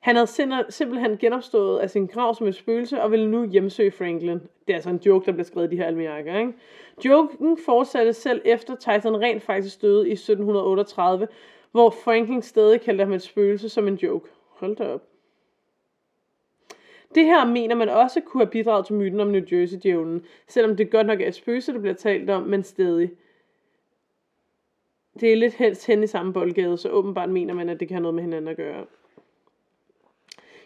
Han 0.00 0.16
havde 0.16 0.66
simpelthen 0.68 1.16
genopstået 1.18 1.78
af 1.78 1.90
sin 1.90 2.06
grav 2.06 2.34
som 2.34 2.46
et 2.46 2.54
spøgelse, 2.54 3.02
og 3.02 3.10
ville 3.10 3.30
nu 3.30 3.46
hjemsøge 3.46 3.90
Franklin. 3.90 4.38
Det 4.38 4.72
er 4.72 4.74
altså 4.74 4.90
en 4.90 5.00
joke, 5.06 5.26
der 5.26 5.32
blev 5.32 5.44
skrevet 5.44 5.66
i 5.66 5.70
de 5.70 5.76
her 5.76 5.86
almanakker, 5.86 6.38
ikke? 6.38 6.52
Joken 7.04 7.58
fortsatte 7.64 8.12
selv 8.12 8.42
efter 8.44 8.74
Titan 8.76 9.20
rent 9.20 9.42
faktisk 9.42 9.82
døde 9.82 10.08
i 10.08 10.12
1738, 10.12 11.28
hvor 11.72 11.90
Franklin 12.04 12.42
stadig 12.42 12.80
kaldte 12.80 13.04
ham 13.04 13.12
et 13.12 13.22
spøgelse 13.22 13.68
som 13.68 13.88
en 13.88 13.94
joke. 13.94 14.28
Hold 14.48 14.76
da 14.76 14.94
op. 14.94 15.09
Det 17.14 17.24
her 17.24 17.46
mener 17.46 17.74
man 17.74 17.88
også 17.88 18.20
kunne 18.20 18.44
have 18.44 18.50
bidraget 18.50 18.86
til 18.86 18.94
myten 18.94 19.20
om 19.20 19.28
New 19.28 19.42
Jersey-djævlen, 19.52 20.24
selvom 20.48 20.76
det 20.76 20.90
godt 20.90 21.06
nok 21.06 21.20
er 21.20 21.28
et 21.28 21.34
spøgelse, 21.34 21.72
der 21.72 21.78
bliver 21.78 21.94
talt 21.94 22.30
om, 22.30 22.42
men 22.42 22.62
stadig. 22.62 23.10
Det 25.20 25.32
er 25.32 25.36
lidt 25.36 25.54
helst 25.54 25.86
hen 25.86 26.02
i 26.02 26.06
samme 26.06 26.32
boldgade, 26.32 26.78
så 26.78 26.88
åbenbart 26.88 27.28
mener 27.28 27.54
man, 27.54 27.68
at 27.68 27.80
det 27.80 27.88
kan 27.88 27.94
have 27.94 28.02
noget 28.02 28.14
med 28.14 28.22
hinanden 28.22 28.48
at 28.48 28.56
gøre. 28.56 28.86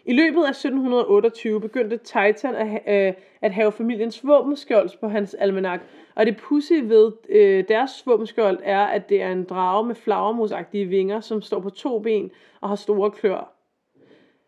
I 0.05 0.13
løbet 0.13 0.43
af 0.43 0.49
1728 0.49 1.61
begyndte 1.61 1.97
Titan 1.97 2.55
at, 2.55 3.07
øh, 3.07 3.13
at 3.41 3.53
have 3.53 3.71
familiens 3.71 4.27
våbenskjold 4.27 4.89
på 4.99 5.07
hans 5.07 5.33
almanak, 5.33 5.81
og 6.15 6.25
det 6.25 6.37
pussy 6.37 6.73
ved 6.73 7.11
øh, 7.29 7.63
deres 7.67 8.07
våbenskjold 8.07 8.59
er, 8.63 8.85
at 8.85 9.09
det 9.09 9.21
er 9.21 9.31
en 9.31 9.43
drage 9.43 9.85
med 9.85 9.95
flagermusagtige 9.95 10.85
vinger, 10.85 11.19
som 11.19 11.41
står 11.41 11.59
på 11.59 11.69
to 11.69 11.99
ben 11.99 12.31
og 12.61 12.69
har 12.69 12.75
store 12.75 13.11
klør. 13.11 13.54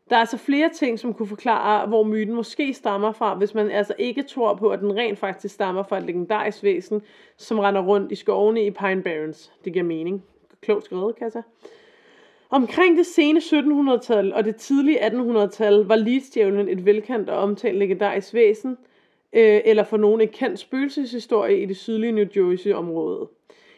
Der 0.10 0.16
er 0.16 0.20
altså 0.20 0.38
flere 0.38 0.70
ting, 0.70 1.00
som 1.00 1.14
kunne 1.14 1.28
forklare, 1.28 1.88
hvor 1.88 2.04
myten 2.04 2.36
måske 2.36 2.74
stammer 2.74 3.12
fra, 3.12 3.36
hvis 3.36 3.54
man 3.54 3.72
altså 3.72 3.94
ikke 3.98 4.24
tror 4.24 4.56
på, 4.56 4.70
at 4.70 4.80
den 4.80 4.96
rent 4.96 5.20
faktisk 5.20 5.54
stammer 5.54 5.84
fra 5.84 5.98
et 5.98 6.04
legendarisk 6.04 6.64
væsen, 6.64 7.02
som 7.38 7.60
render 7.60 7.82
rundt 7.82 8.12
i 8.12 8.16
skovene 8.16 8.66
i 8.66 8.72
Pine 8.72 9.04
Barrens. 9.04 9.52
Det 9.66 9.74
giver 9.74 9.86
mening. 9.86 10.24
Klogt 10.62 10.86
skrevet, 10.86 11.16
kan 11.16 11.32
jeg. 11.34 11.44
Omkring 12.50 12.98
det 12.98 13.06
sene 13.06 13.40
1700-tal 13.40 14.34
og 14.34 14.46
det 14.46 14.56
tidlige 14.56 15.06
1800-tal 15.08 15.74
var 15.74 15.96
Leeds-djævlen 15.96 16.70
et 16.70 16.86
velkendt 16.86 17.30
og 17.30 17.38
omtalt 17.38 17.78
legendarisk 17.78 18.34
væsen, 18.34 18.78
øh, 19.34 19.62
eller 19.66 19.84
for 19.84 19.98
nogen 19.98 20.22
et 20.22 20.32
kendt 20.32 20.60
spøgelseshistorie 20.60 21.62
i 21.62 21.66
det 21.66 21.78
sydlige 21.78 22.12
New 22.12 22.26
Jersey-område. 22.36 23.28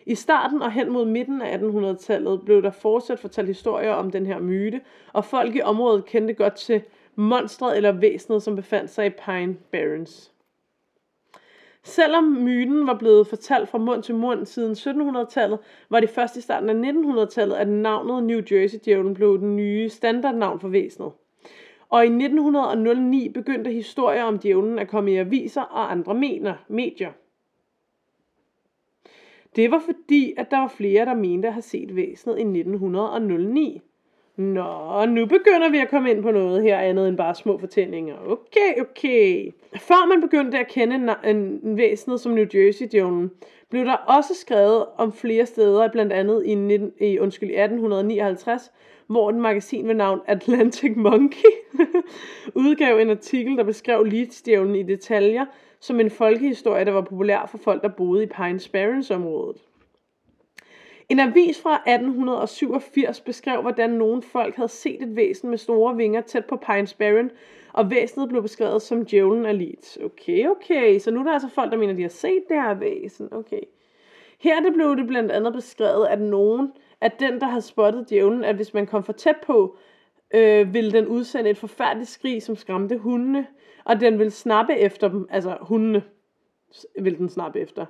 I 0.09 0.15
starten 0.15 0.61
og 0.61 0.71
hen 0.71 0.91
mod 0.91 1.05
midten 1.05 1.41
af 1.41 1.57
1800-tallet 1.57 2.41
blev 2.45 2.61
der 2.61 2.71
fortsat 2.71 3.19
fortalt 3.19 3.47
historier 3.47 3.91
om 3.91 4.11
den 4.11 4.25
her 4.25 4.39
myte, 4.39 4.81
og 5.13 5.25
folk 5.25 5.55
i 5.55 5.61
området 5.61 6.05
kendte 6.05 6.33
godt 6.33 6.55
til 6.55 6.81
monstret 7.15 7.77
eller 7.77 7.91
væsenet, 7.91 8.43
som 8.43 8.55
befandt 8.55 8.89
sig 8.89 9.05
i 9.05 9.09
Pine 9.09 9.55
Barrens. 9.71 10.31
Selvom 11.83 12.23
myten 12.23 12.87
var 12.87 12.93
blevet 12.93 13.27
fortalt 13.27 13.69
fra 13.69 13.77
mund 13.77 14.03
til 14.03 14.15
mund 14.15 14.45
siden 14.45 14.71
1700-tallet, 14.71 15.59
var 15.89 15.99
det 15.99 16.09
først 16.09 16.37
i 16.37 16.41
starten 16.41 16.69
af 16.69 16.91
1900-tallet, 16.91 17.55
at 17.55 17.67
navnet 17.67 18.23
New 18.23 18.41
Jersey-djævlen 18.51 19.13
blev 19.13 19.39
den 19.39 19.55
nye 19.55 19.89
standardnavn 19.89 20.59
for 20.59 20.67
væsenet. 20.67 21.11
Og 21.89 22.03
i 22.03 22.07
1909 22.07 23.29
begyndte 23.29 23.71
historier 23.71 24.23
om 24.23 24.39
djævlen 24.39 24.79
at 24.79 24.87
komme 24.87 25.11
i 25.11 25.17
aviser 25.17 25.61
og 25.61 25.91
andre 25.91 26.15
medier. 26.67 27.11
Det 29.55 29.71
var 29.71 29.81
fordi, 29.85 30.33
at 30.37 30.51
der 30.51 30.57
var 30.57 30.73
flere, 30.77 31.05
der 31.05 31.13
mente 31.13 31.47
at 31.47 31.53
have 31.53 31.61
set 31.61 31.95
væsenet 31.95 32.37
i 32.37 32.41
1909. 32.41 33.81
Nå, 34.39 35.05
nu 35.05 35.25
begynder 35.25 35.69
vi 35.69 35.77
at 35.77 35.89
komme 35.89 36.11
ind 36.11 36.21
på 36.21 36.31
noget 36.31 36.63
her 36.63 36.77
andet 36.77 37.07
end 37.07 37.17
bare 37.17 37.35
små 37.35 37.57
fortællinger. 37.57 38.15
Okay, 38.27 38.81
okay. 38.81 39.51
Før 39.75 40.07
man 40.07 40.21
begyndte 40.21 40.59
at 40.59 40.67
kende 40.67 40.95
en, 40.95 41.35
en 41.35 41.77
væsenet 41.77 42.19
som 42.19 42.31
New 42.31 42.45
Jersey 42.53 42.85
Djævlen, 42.91 43.31
blev 43.69 43.85
der 43.85 43.93
også 43.93 44.33
skrevet 44.35 44.85
om 44.97 45.13
flere 45.13 45.45
steder, 45.45 45.91
blandt 45.91 46.13
andet 46.13 46.45
i, 46.45 46.55
19, 46.55 46.91
i 47.01 47.19
undskyld, 47.19 47.49
1859, 47.49 48.71
hvor 49.07 49.29
et 49.29 49.35
magasin 49.35 49.87
ved 49.87 49.95
navn 49.95 50.19
Atlantic 50.27 50.91
Monkey 50.95 51.49
udgav 52.65 52.99
en 52.99 53.09
artikel, 53.09 53.57
der 53.57 53.63
beskrev 53.63 54.05
Leeds-djævlen 54.05 54.75
i 54.75 54.83
detaljer, 54.83 55.45
som 55.79 55.99
en 55.99 56.09
folkehistorie, 56.09 56.85
der 56.85 56.91
var 56.91 57.01
populær 57.01 57.45
for 57.51 57.57
folk, 57.57 57.81
der 57.81 57.89
boede 57.89 58.23
i 58.23 58.25
Pine 58.25 58.59
Barrens 58.73 59.11
området. 59.11 59.61
En 61.09 61.19
avis 61.19 61.61
fra 61.61 61.75
1887 61.75 63.21
beskrev, 63.21 63.61
hvordan 63.61 63.89
nogle 63.89 64.21
folk 64.21 64.55
havde 64.55 64.69
set 64.69 65.01
et 65.01 65.15
væsen 65.15 65.49
med 65.49 65.57
store 65.57 65.95
vinger 65.95 66.21
tæt 66.21 66.45
på 66.45 66.55
Pines 66.55 66.93
Barren, 66.93 67.31
og 67.73 67.91
væsenet 67.91 68.29
blev 68.29 68.41
beskrevet 68.41 68.81
som 68.81 69.05
djævlen 69.05 69.45
af 69.45 69.57
Leeds. 69.57 69.97
Okay, 69.97 70.47
okay, 70.47 70.99
så 70.99 71.11
nu 71.11 71.19
er 71.19 71.23
der 71.23 71.31
altså 71.31 71.49
folk, 71.49 71.71
der 71.71 71.77
mener, 71.77 71.93
at 71.93 71.97
de 71.97 72.01
har 72.01 72.09
set 72.09 72.43
det 72.49 72.61
her 72.61 72.73
væsen. 72.73 73.33
Okay. 73.33 73.61
Her 74.39 74.61
det 74.61 74.73
blev 74.73 74.97
det 74.97 75.07
blandt 75.07 75.31
andet 75.31 75.53
beskrevet, 75.53 76.07
at 76.07 76.21
nogen, 76.21 76.71
at 77.01 77.19
den, 77.19 77.39
der 77.41 77.47
havde 77.47 77.61
spottet 77.61 78.09
djævlen, 78.09 78.43
at 78.43 78.55
hvis 78.55 78.73
man 78.73 78.87
kom 78.87 79.03
for 79.03 79.13
tæt 79.13 79.37
på, 79.45 79.77
øh, 80.33 80.73
ville 80.73 80.91
den 80.91 81.07
udsende 81.07 81.49
et 81.49 81.57
forfærdeligt 81.57 82.09
skrig, 82.09 82.43
som 82.43 82.55
skræmte 82.55 82.97
hundene, 82.97 83.47
og 83.83 83.99
den 83.99 84.19
ville 84.19 84.31
snappe 84.31 84.75
efter 84.75 85.07
dem, 85.07 85.27
altså 85.29 85.57
hundene 85.61 86.03
ville 86.99 87.17
den 87.17 87.29
snappe 87.29 87.59
efter. 87.59 87.85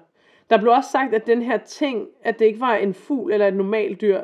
Der 0.49 0.57
blev 0.57 0.71
også 0.71 0.89
sagt, 0.91 1.13
at 1.13 1.27
den 1.27 1.41
her 1.41 1.57
ting, 1.57 2.07
at 2.23 2.39
det 2.39 2.45
ikke 2.45 2.59
var 2.59 2.75
en 2.75 2.93
fugl 2.93 3.33
eller 3.33 3.47
et 3.47 3.53
normalt 3.53 4.01
dyr, 4.01 4.21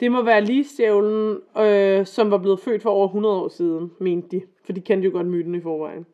det 0.00 0.12
må 0.12 0.22
være 0.22 0.44
ligestjævlen, 0.44 1.40
øh, 1.58 2.06
som 2.06 2.30
var 2.30 2.38
blevet 2.38 2.60
født 2.60 2.82
for 2.82 2.90
over 2.90 3.06
100 3.06 3.36
år 3.36 3.48
siden, 3.48 3.92
mente 3.98 4.28
de. 4.28 4.42
For 4.64 4.72
de 4.72 4.80
kendte 4.80 5.06
jo 5.06 5.12
godt 5.12 5.26
myten 5.26 5.54
i 5.54 5.60
forvejen. 5.60 6.06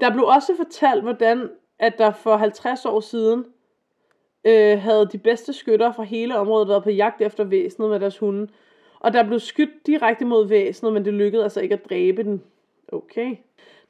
Der 0.00 0.12
blev 0.12 0.24
også 0.24 0.56
fortalt, 0.56 1.02
hvordan 1.02 1.50
at 1.78 1.98
der 1.98 2.12
for 2.12 2.36
50 2.36 2.84
år 2.84 3.00
siden 3.00 3.44
øh, 4.44 4.78
havde 4.78 5.08
de 5.12 5.18
bedste 5.18 5.52
skytter 5.52 5.92
fra 5.92 6.02
hele 6.02 6.38
området 6.38 6.68
været 6.68 6.82
på 6.82 6.90
jagt 6.90 7.20
efter 7.20 7.44
væsenet 7.44 7.90
med 7.90 8.00
deres 8.00 8.18
hunde. 8.18 8.48
Og 9.00 9.12
der 9.12 9.26
blev 9.26 9.40
skudt 9.40 9.86
direkte 9.86 10.24
mod 10.24 10.48
væsenet, 10.48 10.92
men 10.92 11.04
det 11.04 11.14
lykkedes 11.14 11.42
altså 11.42 11.60
ikke 11.60 11.74
at 11.74 11.90
dræbe 11.90 12.22
den. 12.22 12.42
Okay. 12.92 13.36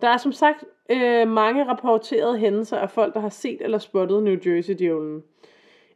Der 0.01 0.09
er 0.09 0.17
som 0.17 0.33
sagt 0.33 0.65
øh, 0.91 1.29
mange 1.29 1.65
rapporterede 1.65 2.39
hændelser 2.39 2.77
af 2.77 2.91
folk, 2.91 3.15
der 3.15 3.21
har 3.21 3.29
set 3.29 3.63
eller 3.63 3.79
spottet 3.79 4.23
New 4.23 4.37
Jersey-djævlen. 4.47 5.23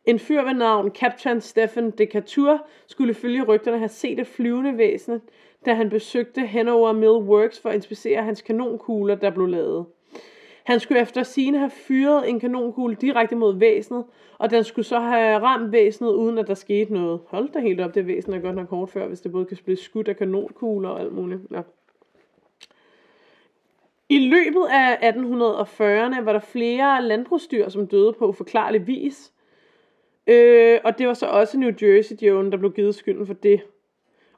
En 0.05 0.19
fyr 0.19 0.43
ved 0.43 0.55
navn 0.55 0.90
Captain 0.90 1.40
Stephen 1.40 1.90
Decatur 1.90 2.67
skulle 2.87 3.14
følge 3.14 3.43
rygterne 3.43 3.79
have 3.79 3.88
set 3.88 4.21
et 4.21 4.26
flyvende 4.26 4.79
væsen, 4.79 5.21
da 5.67 5.75
han 5.75 5.90
besøgte 5.90 6.40
Hanover 6.40 6.93
Mill 6.93 7.31
Works 7.31 7.61
for 7.61 7.69
at 7.69 7.75
inspicere 7.75 8.23
hans 8.23 8.43
kanonkugler, 8.43 9.14
der 9.14 9.31
blev 9.31 9.47
lavet. 9.47 9.87
Han 10.64 10.81
skulle 10.81 11.00
efter 11.00 11.23
sine 11.23 11.59
have 11.59 11.71
fyret 11.71 12.29
en 12.29 12.40
kanonkugle 12.40 12.95
direkte 12.95 13.37
mod 13.37 13.59
væsenet, 13.59 14.05
og 14.38 14.50
den 14.50 14.64
skulle 14.64 14.87
så 14.87 14.99
have 14.99 15.38
ramt 15.38 15.73
væsenet, 15.73 16.11
uden 16.11 16.38
at 16.38 16.47
der 16.47 16.55
skete 16.55 16.93
noget. 16.93 17.21
Hold 17.26 17.52
da 17.52 17.59
helt 17.59 17.81
op, 17.81 17.95
det 17.95 18.07
væsen 18.07 18.33
er 18.33 18.38
godt 18.38 18.57
nok 18.57 18.69
kort 18.69 18.90
før, 18.90 19.09
hvis 19.09 19.21
det 19.21 19.33
både 19.33 19.45
kan 19.45 19.59
blive 19.64 19.76
skudt 19.76 20.09
af 20.09 20.17
kanonkugler 20.17 20.88
og 20.88 21.00
alt 21.00 21.12
muligt. 21.12 21.40
Ja. 21.50 21.61
I 24.09 24.19
løbet 24.19 24.67
af 24.71 25.12
1840'erne 25.12 26.23
var 26.25 26.33
der 26.33 26.40
flere 26.40 27.02
landbrugsdyr, 27.02 27.69
som 27.69 27.87
døde 27.87 28.12
på 28.12 28.29
uforklarlig 28.29 28.87
vis. 28.87 29.33
Øh, 30.26 30.79
og 30.85 30.99
det 30.99 31.07
var 31.07 31.14
så 31.14 31.26
også 31.26 31.59
New 31.59 31.73
Jersey 31.83 32.17
Djævlen, 32.21 32.52
der 32.52 32.59
blev 32.59 32.73
givet 32.73 32.95
skylden 32.95 33.26
for 33.26 33.35
det. 33.35 33.61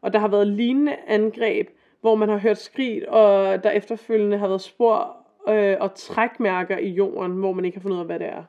Og 0.01 0.13
der 0.13 0.19
har 0.19 0.29
været 0.29 0.47
lignende 0.47 0.97
angreb, 1.07 1.69
hvor 2.01 2.15
man 2.15 2.29
har 2.29 2.39
hørt 2.39 2.59
skrig, 2.59 3.09
og 3.09 3.65
der 3.65 3.71
efterfølgende 3.71 4.39
har 4.39 4.49
været 4.49 4.61
spor 4.61 5.22
øh, 5.49 5.77
og 5.81 5.95
trækmærker 5.95 6.79
i 6.79 6.89
jorden, 6.89 7.33
hvor 7.33 7.53
man 7.53 7.65
ikke 7.65 7.79
har 7.79 7.83
fundet 7.83 7.97
ud 7.97 8.01
af, 8.01 8.07
hvad 8.07 8.19
det 8.19 8.27
er. 8.27 8.43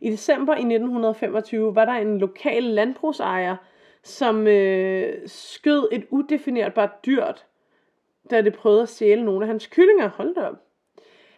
I 0.00 0.10
december 0.10 0.52
i 0.52 0.58
1925 0.58 1.74
var 1.74 1.84
der 1.84 1.92
en 1.92 2.18
lokal 2.18 2.62
landbrugsejer, 2.62 3.56
som 4.02 4.46
øh, 4.46 5.12
skød 5.26 5.88
et 5.92 6.06
udefinerbart 6.10 7.06
dyrt, 7.06 7.46
da 8.30 8.42
det 8.42 8.54
prøvede 8.54 8.82
at 8.82 8.88
stjæle 8.88 9.24
nogle 9.24 9.44
af 9.44 9.48
hans 9.48 9.66
kyllinger. 9.66 10.08
Hold 10.08 10.34
da 10.34 10.40
op. 10.40 10.56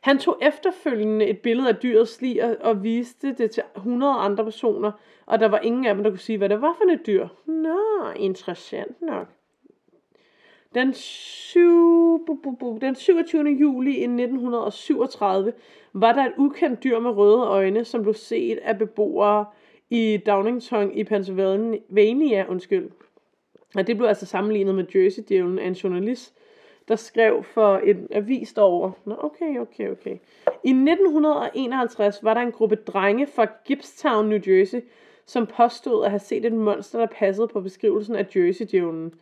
Han 0.01 0.19
tog 0.19 0.39
efterfølgende 0.43 1.27
et 1.27 1.39
billede 1.39 1.69
af 1.69 1.77
dyrets 1.77 2.21
lig 2.21 2.45
og, 2.45 2.57
og 2.61 2.83
viste 2.83 3.33
det 3.33 3.51
til 3.51 3.62
100 3.77 4.12
andre 4.12 4.45
personer, 4.45 4.93
og 5.27 5.41
der 5.41 5.49
var 5.49 5.59
ingen 5.59 5.87
af 5.87 5.95
dem, 5.95 6.03
der 6.03 6.11
kunne 6.11 6.19
sige, 6.19 6.39
hvad 6.39 6.49
det 6.49 6.61
var 6.61 6.77
for 6.79 6.93
et 6.93 7.07
dyr. 7.07 7.29
Nå, 7.47 8.11
interessant 8.17 9.03
nok. 9.03 9.29
Den, 10.75 10.95
7, 10.95 12.26
den 12.81 12.95
27. 12.95 13.45
juli 13.45 13.91
i 13.91 14.02
1937 14.02 15.52
var 15.93 16.12
der 16.12 16.25
et 16.25 16.33
ukendt 16.38 16.85
dyr 16.85 16.99
med 16.99 17.11
røde 17.11 17.43
øjne, 17.43 17.85
som 17.85 18.02
blev 18.02 18.14
set 18.14 18.59
af 18.59 18.79
beboere 18.79 19.45
i 19.91 20.17
Downington 20.26 20.93
i 20.93 21.05
Pennsylvania. 21.05 22.47
Undskyld. 22.49 22.91
Og 23.75 23.87
det 23.87 23.97
blev 23.97 24.09
altså 24.09 24.26
sammenlignet 24.26 24.75
med 24.75 24.85
Jersey-djævlen 24.95 25.59
af 25.59 25.67
en 25.67 25.73
journalist, 25.73 26.35
der 26.88 26.97
skrev 26.97 27.43
for 27.43 27.76
en 27.76 28.09
avis 28.11 28.52
derovre. 28.52 28.93
Nå, 29.05 29.17
okay, 29.19 29.59
okay, 29.59 29.91
okay. 29.91 30.17
I 30.64 30.71
1951 30.71 32.25
var 32.25 32.35
der 32.35 32.41
en 32.41 32.52
gruppe 32.52 32.76
drenge 32.76 33.26
fra 33.26 33.47
Gibbstown, 33.64 34.29
New 34.29 34.38
Jersey, 34.47 34.81
som 35.26 35.47
påstod 35.47 36.05
at 36.05 36.11
have 36.11 36.19
set 36.19 36.45
et 36.45 36.52
monster, 36.52 36.99
der 36.99 37.07
passede 37.07 37.49
på 37.49 37.61
beskrivelsen 37.61 38.17
af 38.17 38.37
Jersey-djævlen. 38.37 39.14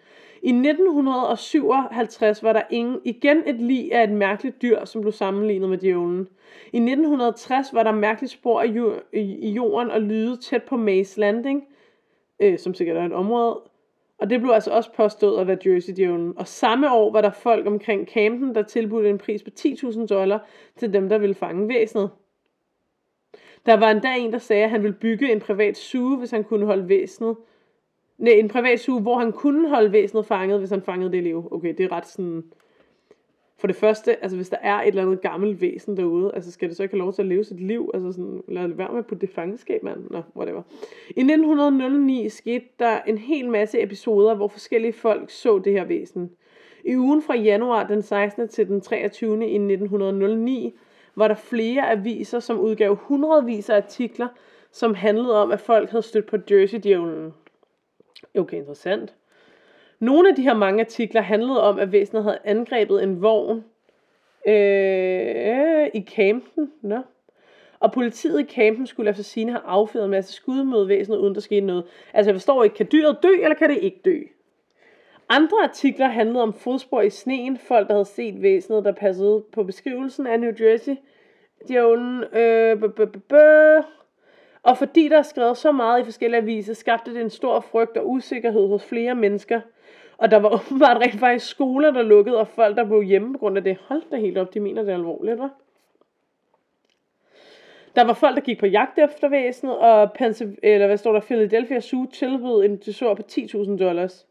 I 0.42 0.48
1957 0.48 2.42
var 2.42 2.52
der 2.52 2.62
ingen, 2.70 3.00
igen 3.04 3.42
et 3.46 3.60
lig 3.60 3.94
af 3.94 4.04
et 4.04 4.10
mærkeligt 4.10 4.62
dyr, 4.62 4.84
som 4.84 5.00
blev 5.00 5.12
sammenlignet 5.12 5.68
med 5.68 5.78
djævlen. 5.78 6.28
I 6.72 6.76
1960 6.76 7.74
var 7.74 7.82
der 7.82 7.92
mærkeligt 7.92 8.32
spor 8.32 8.62
i 9.12 9.50
jorden 9.50 9.90
og 9.90 10.00
lyde 10.00 10.36
tæt 10.36 10.62
på 10.62 10.76
Maze 10.76 11.20
Landing, 11.20 11.64
øh, 12.40 12.58
som 12.58 12.74
sikkert 12.74 12.96
er 12.96 13.04
et 13.04 13.12
område, 13.12 13.60
og 14.20 14.30
det 14.30 14.40
blev 14.40 14.52
altså 14.52 14.70
også 14.70 14.92
påstået 14.92 15.40
at 15.40 15.46
være 15.46 15.58
Jersey-djævlen. 15.66 16.34
Og 16.36 16.48
samme 16.48 16.92
år 16.92 17.12
var 17.12 17.20
der 17.20 17.30
folk 17.30 17.66
omkring 17.66 18.08
Camden, 18.08 18.54
der 18.54 18.62
tilbudte 18.62 19.10
en 19.10 19.18
pris 19.18 19.42
på 19.42 19.50
10.000 19.58 20.06
dollar 20.06 20.46
til 20.76 20.92
dem, 20.92 21.08
der 21.08 21.18
ville 21.18 21.34
fange 21.34 21.68
væsenet. 21.68 22.10
Der 23.66 23.76
var 23.76 23.90
endda 23.90 24.16
en, 24.18 24.32
der 24.32 24.38
sagde, 24.38 24.64
at 24.64 24.70
han 24.70 24.82
ville 24.82 24.96
bygge 25.00 25.32
en 25.32 25.40
privat 25.40 25.76
suge, 25.76 26.18
hvis 26.18 26.30
han 26.30 26.44
kunne 26.44 26.66
holde 26.66 26.88
væsenet. 26.88 27.36
Nej, 28.18 28.32
en 28.32 28.48
privat 28.48 28.80
suge, 28.80 29.00
hvor 29.00 29.18
han 29.18 29.32
kunne 29.32 29.68
holde 29.68 29.92
væsenet 29.92 30.26
fanget, 30.26 30.58
hvis 30.58 30.70
han 30.70 30.82
fangede 30.82 31.12
det 31.12 31.18
i 31.18 31.20
liv. 31.20 31.48
Okay, 31.50 31.74
det 31.78 31.84
er 31.84 31.92
ret 31.92 32.06
sådan 32.06 32.44
for 33.60 33.66
det 33.66 33.76
første, 33.76 34.22
altså 34.22 34.36
hvis 34.36 34.48
der 34.48 34.56
er 34.62 34.80
et 34.80 34.88
eller 34.88 35.02
andet 35.02 35.20
gammelt 35.20 35.60
væsen 35.60 35.96
derude, 35.96 36.34
altså 36.34 36.52
skal 36.52 36.68
det 36.68 36.76
så 36.76 36.82
ikke 36.82 36.92
have 36.92 36.98
lov 36.98 37.12
til 37.12 37.22
at 37.22 37.28
leve 37.28 37.44
sit 37.44 37.60
liv? 37.60 37.90
Altså 37.94 38.12
sådan, 38.12 38.42
lad 38.48 38.62
det 38.62 38.78
være 38.78 38.92
med 38.92 39.02
på 39.02 39.14
det 39.14 39.30
fangenskab, 39.30 39.82
mand. 39.82 40.10
Nå, 40.10 40.22
whatever. 40.36 40.62
I 41.08 41.20
1909 41.20 42.28
skete 42.28 42.64
der 42.78 43.00
en 43.06 43.18
hel 43.18 43.48
masse 43.48 43.82
episoder, 43.82 44.34
hvor 44.34 44.48
forskellige 44.48 44.92
folk 44.92 45.30
så 45.30 45.58
det 45.58 45.72
her 45.72 45.84
væsen. 45.84 46.30
I 46.84 46.96
ugen 46.96 47.22
fra 47.22 47.36
januar 47.36 47.86
den 47.86 48.02
16. 48.02 48.48
til 48.48 48.68
den 48.68 48.80
23. 48.80 49.48
i 49.48 49.54
1909 49.54 50.74
var 51.14 51.28
der 51.28 51.34
flere 51.34 51.90
aviser, 51.90 52.40
som 52.40 52.60
udgav 52.60 52.94
hundredvis 52.94 53.70
af 53.70 53.76
artikler, 53.76 54.28
som 54.72 54.94
handlede 54.94 55.42
om, 55.42 55.50
at 55.52 55.60
folk 55.60 55.90
havde 55.90 56.02
stødt 56.02 56.26
på 56.26 56.36
Jersey-djævlen. 56.50 57.34
Okay, 58.38 58.56
interessant. 58.56 59.14
Nogle 59.98 60.28
af 60.28 60.34
de 60.34 60.42
her 60.42 60.54
mange 60.54 60.80
artikler 60.80 61.20
handlede 61.20 61.62
om, 61.62 61.78
at 61.78 61.92
væsenet 61.92 62.22
havde 62.22 62.38
angrebet 62.44 63.02
en 63.02 63.22
vogn 63.22 63.64
øh, 64.46 65.86
i 65.94 66.00
kampen. 66.00 66.72
Nå. 66.82 66.98
Og 67.80 67.92
politiet 67.92 68.40
i 68.40 68.42
kampen 68.42 68.86
skulle 68.86 69.10
efter 69.10 69.22
sine 69.22 69.52
have 69.52 69.62
affyret 69.64 70.04
en 70.04 70.10
masse 70.10 70.32
skud 70.32 70.64
mod 70.64 70.86
væsenet, 70.86 71.18
uden 71.18 71.34
der 71.34 71.40
skete 71.40 71.66
noget. 71.66 71.84
Altså 72.14 72.30
jeg 72.30 72.34
forstår 72.34 72.64
ikke, 72.64 72.76
kan 72.76 72.88
dyret 72.92 73.18
dø, 73.22 73.32
eller 73.42 73.54
kan 73.54 73.70
det 73.70 73.78
ikke 73.78 74.00
dø? 74.04 74.20
Andre 75.32 75.56
artikler 75.62 76.08
handlede 76.08 76.42
om 76.42 76.52
fodspor 76.52 77.00
i 77.00 77.10
sneen, 77.10 77.58
folk 77.58 77.88
der 77.88 77.94
havde 77.94 78.04
set 78.04 78.42
væsenet, 78.42 78.84
der 78.84 78.92
passede 78.92 79.44
på 79.52 79.62
beskrivelsen 79.62 80.26
af 80.26 80.40
New 80.40 80.52
Jersey. 80.60 80.96
Djævlen, 81.68 82.24
øh, 82.32 82.82
Og 84.62 84.78
fordi 84.78 85.08
der 85.08 85.18
er 85.18 85.22
skrevet 85.22 85.56
så 85.56 85.72
meget 85.72 86.00
i 86.00 86.04
forskellige 86.04 86.40
aviser, 86.40 86.74
skabte 86.74 87.14
det 87.14 87.20
en 87.20 87.30
stor 87.30 87.60
frygt 87.60 87.96
og 87.96 88.10
usikkerhed 88.10 88.68
hos 88.68 88.84
flere 88.84 89.14
mennesker. 89.14 89.60
Og 90.18 90.30
der 90.30 90.36
var 90.36 90.54
åbenbart 90.60 90.96
rent 90.96 91.20
faktisk 91.20 91.50
skoler, 91.50 91.90
der 91.90 92.02
lukkede, 92.02 92.38
og 92.38 92.48
folk, 92.48 92.76
der 92.76 92.84
blev 92.84 93.02
hjemme 93.02 93.32
på 93.32 93.38
grund 93.38 93.56
af 93.56 93.64
det. 93.64 93.76
Hold 93.76 94.02
da 94.10 94.16
helt 94.16 94.38
op, 94.38 94.54
de 94.54 94.60
mener 94.60 94.82
det 94.82 94.90
er 94.90 94.94
alvorligt, 94.94 95.40
hva'? 95.40 95.48
Der 97.96 98.04
var 98.04 98.14
folk, 98.14 98.36
der 98.36 98.42
gik 98.42 98.58
på 98.58 98.66
jagt 98.66 98.98
efter 98.98 99.28
væsenet, 99.28 99.78
og 99.78 100.12
Pensiv- 100.12 100.58
eller 100.62 100.86
hvad 100.86 100.96
står 100.96 101.12
der, 101.12 101.20
Philadelphia 101.20 101.80
Zoo 101.80 102.06
tilbød 102.06 102.64
en 102.64 102.76
dessert 102.76 103.16
på 103.16 103.22
10.000 103.22 103.78
dollars. 103.78 104.26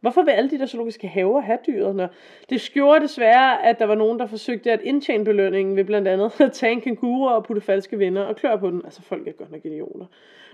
Hvorfor 0.00 0.22
vil 0.22 0.30
alle 0.30 0.50
de 0.50 0.58
der 0.58 0.66
zoologiske 0.66 1.08
haver 1.08 1.40
have 1.40 1.58
dyret? 1.66 2.10
Det 2.50 2.70
gjorde 2.72 3.00
desværre, 3.00 3.66
at 3.66 3.78
der 3.78 3.84
var 3.84 3.94
nogen, 3.94 4.18
der 4.18 4.26
forsøgte 4.26 4.72
at 4.72 4.80
indtjene 4.82 5.24
belønningen 5.24 5.76
ved 5.76 5.84
blandt 5.84 6.08
andet 6.08 6.40
at 6.40 6.52
tage 6.52 6.72
en 6.72 6.80
kænguru 6.80 7.28
og 7.28 7.44
putte 7.44 7.62
falske 7.62 7.98
vinder 7.98 8.22
og 8.22 8.36
klør 8.36 8.56
på 8.56 8.70
den. 8.70 8.80
Altså 8.84 9.02
folk 9.02 9.28
er 9.28 9.32
godt 9.32 9.50
nok 9.50 9.64
idioter. 9.64 10.06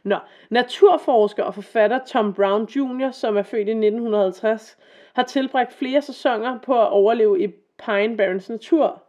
Nå, 0.05 0.17
naturforsker 0.50 1.43
og 1.43 1.55
forfatter 1.55 1.99
Tom 2.07 2.35
Brown 2.35 2.65
Jr., 2.76 3.11
som 3.11 3.37
er 3.37 3.43
født 3.43 3.69
i 3.69 3.71
1950, 3.71 4.79
har 5.15 5.23
tilbragt 5.23 5.73
flere 5.73 6.03
sæsoner 6.03 6.59
på 6.59 6.81
at 6.81 6.88
overleve 6.88 7.43
i 7.43 7.47
Pine 7.87 8.17
Barrens 8.17 8.49
natur. 8.49 9.03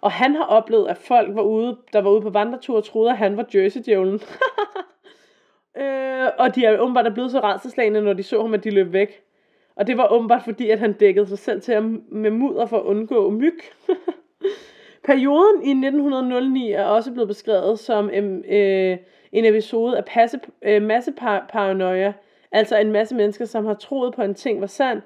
Og 0.00 0.12
han 0.12 0.34
har 0.34 0.44
oplevet, 0.44 0.88
at 0.88 0.98
folk 0.98 1.36
var 1.36 1.42
ude, 1.42 1.78
der 1.92 2.00
var 2.00 2.10
ude 2.10 2.20
på 2.20 2.30
vandretur 2.30 2.80
troede, 2.80 3.10
at 3.10 3.18
han 3.18 3.36
var 3.36 3.46
Jersey-djævlen. 3.54 4.20
øh, 5.82 6.28
og 6.38 6.54
de 6.54 6.64
er 6.64 6.78
åbenbart 6.78 7.14
blevet 7.14 7.30
så 7.30 7.40
redselslagende, 7.40 8.00
når 8.00 8.12
de 8.12 8.22
så 8.22 8.42
ham, 8.42 8.54
at 8.54 8.64
de 8.64 8.70
løb 8.70 8.92
væk. 8.92 9.22
Og 9.76 9.86
det 9.86 9.96
var 9.96 10.12
åbenbart 10.12 10.42
fordi, 10.44 10.70
at 10.70 10.78
han 10.78 10.92
dækkede 10.92 11.26
sig 11.26 11.38
selv 11.38 11.60
til 11.60 12.00
med 12.08 12.30
mudder 12.30 12.66
for 12.66 12.78
at 12.78 12.84
undgå 12.84 13.30
myg. 13.30 13.58
Perioden 15.04 15.62
i 15.62 15.70
1909 15.70 16.70
er 16.70 16.84
også 16.84 17.12
blevet 17.12 17.28
beskrevet 17.28 17.78
som 17.78 18.10
en, 18.12 18.44
øh, 18.44 18.98
en 19.32 19.44
episode 19.44 19.96
af 19.96 20.04
passe, 20.04 20.40
øh, 20.62 20.82
masseparanoia. 20.82 22.12
Altså 22.52 22.78
en 22.78 22.92
masse 22.92 23.14
mennesker, 23.14 23.44
som 23.44 23.64
har 23.64 23.74
troet 23.74 24.14
på 24.14 24.22
en 24.22 24.34
ting 24.34 24.60
var 24.60 24.66
sand, 24.66 25.02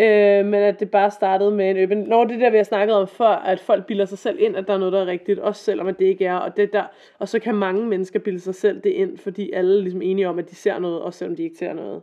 øh, 0.00 0.46
men 0.46 0.54
at 0.54 0.80
det 0.80 0.90
bare 0.90 1.10
startede 1.10 1.50
med 1.50 1.70
en 1.70 1.76
øben. 1.76 1.98
Når 1.98 2.24
det 2.24 2.40
der, 2.40 2.50
vi 2.50 2.56
har 2.56 2.64
snakket 2.64 2.96
om 2.96 3.08
før, 3.08 3.26
at 3.26 3.60
folk 3.60 3.86
bilder 3.86 4.04
sig 4.04 4.18
selv 4.18 4.38
ind, 4.40 4.56
at 4.56 4.66
der 4.66 4.74
er 4.74 4.78
noget, 4.78 4.92
der 4.92 5.00
er 5.00 5.06
rigtigt, 5.06 5.38
også 5.38 5.64
selvom 5.64 5.86
at 5.86 5.98
det 5.98 6.06
ikke 6.06 6.26
er. 6.26 6.36
Og, 6.36 6.56
det 6.56 6.72
der, 6.72 6.84
og 7.18 7.28
så 7.28 7.38
kan 7.38 7.54
mange 7.54 7.86
mennesker 7.86 8.18
bilde 8.18 8.40
sig 8.40 8.54
selv 8.54 8.80
det 8.80 8.90
ind, 8.90 9.18
fordi 9.18 9.52
alle 9.52 9.76
er 9.76 9.82
ligesom 9.82 10.02
enige 10.02 10.28
om, 10.28 10.38
at 10.38 10.50
de 10.50 10.54
ser 10.54 10.78
noget, 10.78 11.02
også 11.02 11.18
selvom 11.18 11.36
de 11.36 11.42
ikke 11.42 11.58
ser 11.58 11.72
noget. 11.72 12.02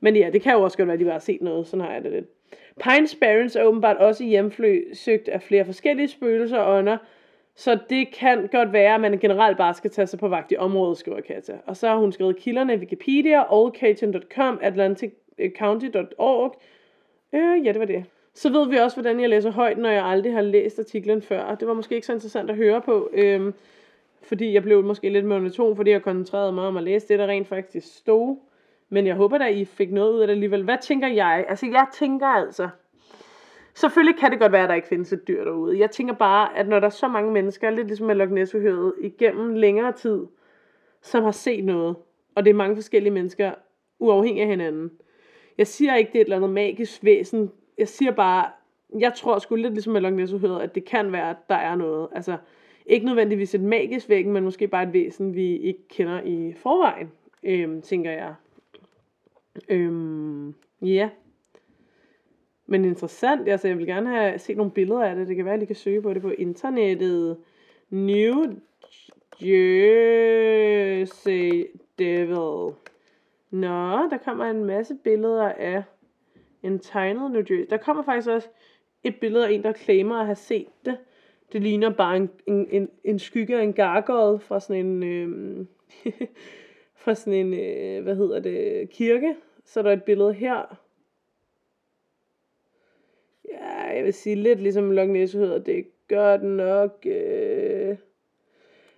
Men 0.00 0.16
ja, 0.16 0.30
det 0.32 0.42
kan 0.42 0.52
jo 0.52 0.62
også 0.62 0.76
godt 0.76 0.86
være, 0.86 0.94
at 0.94 1.00
de 1.00 1.04
bare 1.04 1.12
har 1.12 1.18
set 1.18 1.42
noget. 1.42 1.66
Sådan 1.66 1.84
har 1.86 1.92
jeg 1.92 2.02
det 2.04 2.12
lidt. 2.12 2.26
Pine 2.82 3.08
Barrens 3.20 3.56
er 3.56 3.64
åbenbart 3.64 3.96
også 3.96 4.24
hjemfly, 4.24 4.94
søgt 4.94 5.28
af 5.28 5.42
flere 5.42 5.64
forskellige 5.64 6.08
spøgelser 6.08 6.58
og 6.58 6.78
ånder, 6.78 6.96
så 7.54 7.78
det 7.90 8.12
kan 8.12 8.48
godt 8.52 8.72
være, 8.72 8.94
at 8.94 9.00
man 9.00 9.18
generelt 9.18 9.56
bare 9.56 9.74
skal 9.74 9.90
tage 9.90 10.06
sig 10.06 10.18
på 10.18 10.28
vagt 10.28 10.52
i 10.52 10.56
området, 10.56 10.98
skriver 10.98 11.20
Katja. 11.20 11.54
Og 11.66 11.76
så 11.76 11.88
har 11.88 11.96
hun 11.96 12.12
skrevet 12.12 12.36
kilderne 12.36 12.74
i 12.74 12.76
Wikipedia, 12.76 13.54
oldcajun.com, 13.54 14.58
atlanticcounty.org. 14.62 16.60
Øh, 17.32 17.66
ja, 17.66 17.72
det 17.72 17.80
var 17.80 17.86
det. 17.86 18.04
Så 18.34 18.52
ved 18.52 18.68
vi 18.68 18.76
også, 18.76 18.96
hvordan 18.96 19.20
jeg 19.20 19.28
læser 19.28 19.50
højt, 19.50 19.78
når 19.78 19.90
jeg 19.90 20.04
aldrig 20.04 20.32
har 20.32 20.42
læst 20.42 20.78
artiklen 20.78 21.22
før. 21.22 21.54
Det 21.54 21.68
var 21.68 21.74
måske 21.74 21.94
ikke 21.94 22.06
så 22.06 22.12
interessant 22.12 22.50
at 22.50 22.56
høre 22.56 22.80
på, 22.80 23.10
øh, 23.12 23.52
fordi 24.22 24.52
jeg 24.52 24.62
blev 24.62 24.84
måske 24.84 25.08
lidt 25.08 25.24
monoton, 25.24 25.76
fordi 25.76 25.90
jeg 25.90 26.02
koncentrerede 26.02 26.52
mig 26.52 26.64
om 26.64 26.76
at 26.76 26.82
læse 26.82 27.08
det, 27.08 27.18
der 27.18 27.26
rent 27.26 27.48
faktisk 27.48 27.96
stod. 27.96 28.36
Men 28.90 29.06
jeg 29.06 29.14
håber 29.14 29.38
da, 29.38 29.46
I 29.46 29.64
fik 29.64 29.92
noget 29.92 30.12
ud 30.12 30.20
af 30.20 30.26
det 30.26 30.34
alligevel. 30.34 30.64
Hvad 30.64 30.78
tænker 30.82 31.08
jeg? 31.08 31.44
Altså, 31.48 31.66
jeg 31.66 31.86
tænker 31.92 32.26
altså... 32.26 32.68
Selvfølgelig 33.74 34.18
kan 34.18 34.30
det 34.30 34.38
godt 34.38 34.52
være, 34.52 34.62
at 34.62 34.68
der 34.68 34.74
ikke 34.74 34.88
findes 34.88 35.12
et 35.12 35.28
dyr 35.28 35.44
derude. 35.44 35.78
Jeg 35.78 35.90
tænker 35.90 36.14
bare, 36.14 36.58
at 36.58 36.68
når 36.68 36.80
der 36.80 36.86
er 36.86 36.90
så 36.90 37.08
mange 37.08 37.32
mennesker, 37.32 37.70
lidt 37.70 37.86
ligesom 37.86 38.06
med 38.06 38.14
Loch 38.14 38.32
ness 38.32 38.54
igennem 39.00 39.54
længere 39.54 39.92
tid, 39.92 40.26
som 41.02 41.24
har 41.24 41.30
set 41.30 41.64
noget, 41.64 41.96
og 42.34 42.44
det 42.44 42.50
er 42.50 42.54
mange 42.54 42.76
forskellige 42.76 43.12
mennesker, 43.12 43.52
uafhængig 43.98 44.42
af 44.42 44.48
hinanden. 44.48 44.90
Jeg 45.58 45.66
siger 45.66 45.94
ikke, 45.94 46.12
det 46.12 46.18
er 46.18 46.20
et 46.20 46.24
eller 46.24 46.36
andet 46.36 46.50
magisk 46.50 47.04
væsen. 47.04 47.50
Jeg 47.78 47.88
siger 47.88 48.12
bare, 48.12 48.50
jeg 48.98 49.14
tror 49.14 49.38
sgu 49.38 49.54
lidt 49.54 49.72
ligesom 49.72 49.92
med 49.92 50.00
Loch 50.00 50.14
ness 50.14 50.32
at 50.62 50.74
det 50.74 50.84
kan 50.84 51.12
være, 51.12 51.30
at 51.30 51.48
der 51.48 51.56
er 51.56 51.74
noget. 51.74 52.08
Altså, 52.14 52.36
ikke 52.86 53.06
nødvendigvis 53.06 53.54
et 53.54 53.60
magisk 53.60 54.08
væsen, 54.08 54.32
men 54.32 54.44
måske 54.44 54.68
bare 54.68 54.82
et 54.82 54.92
væsen, 54.92 55.34
vi 55.34 55.56
ikke 55.56 55.88
kender 55.88 56.20
i 56.22 56.54
forvejen, 56.56 57.12
øhm, 57.42 57.82
tænker 57.82 58.10
jeg. 58.10 58.34
Øhm, 59.68 60.54
ja. 60.82 61.10
Men 62.66 62.84
interessant, 62.84 63.48
altså 63.48 63.68
jeg 63.68 63.78
vil 63.78 63.86
gerne 63.86 64.08
have 64.08 64.38
set 64.38 64.56
nogle 64.56 64.72
billeder 64.72 65.04
af 65.04 65.16
det. 65.16 65.28
Det 65.28 65.36
kan 65.36 65.44
være, 65.44 65.54
at 65.54 65.62
I 65.62 65.66
kan 65.66 65.76
søge 65.76 66.02
på 66.02 66.14
det 66.14 66.22
på 66.22 66.30
internettet. 66.30 67.38
New 67.90 68.44
Jersey 69.42 71.10
Devil. 71.98 72.74
Nå, 73.50 74.08
der 74.10 74.18
kommer 74.24 74.44
en 74.44 74.64
masse 74.64 74.94
billeder 75.04 75.48
af 75.48 75.82
en 76.62 76.78
tegnet 76.78 77.30
New 77.30 77.40
Jersey. 77.40 77.66
Der 77.70 77.76
kommer 77.76 78.02
faktisk 78.02 78.28
også 78.28 78.48
et 79.04 79.16
billede 79.20 79.46
af 79.46 79.52
en, 79.52 79.62
der 79.62 79.72
claimer 79.72 80.16
at 80.16 80.26
have 80.26 80.36
set 80.36 80.68
det. 80.84 80.98
Det 81.52 81.62
ligner 81.62 81.90
bare 81.90 82.16
en, 82.16 82.30
en, 82.46 82.66
en, 82.70 82.88
en 83.04 83.18
skygge 83.18 83.58
af 83.58 83.62
en 83.62 83.72
gargoyle 83.72 84.38
fra 84.38 84.60
sådan 84.60 84.86
en... 84.86 85.02
Øhm, 85.02 85.68
fra 87.00 87.14
sådan 87.14 87.32
en, 87.32 87.54
øh, 87.54 88.02
hvad 88.02 88.16
hedder 88.16 88.40
det, 88.40 88.90
kirke. 88.90 89.34
Så 89.64 89.80
er 89.80 89.84
der 89.84 89.92
et 89.92 90.02
billede 90.02 90.32
her. 90.32 90.78
Ja, 93.48 93.96
jeg 93.96 94.04
vil 94.04 94.12
sige 94.12 94.36
lidt 94.36 94.60
ligesom 94.60 94.90
Loch 94.90 95.10
Ness 95.10 95.32
hedder. 95.32 95.58
Det 95.58 95.86
gør 96.08 96.36
den 96.36 96.56
nok... 96.56 97.06
Øh... 97.06 97.96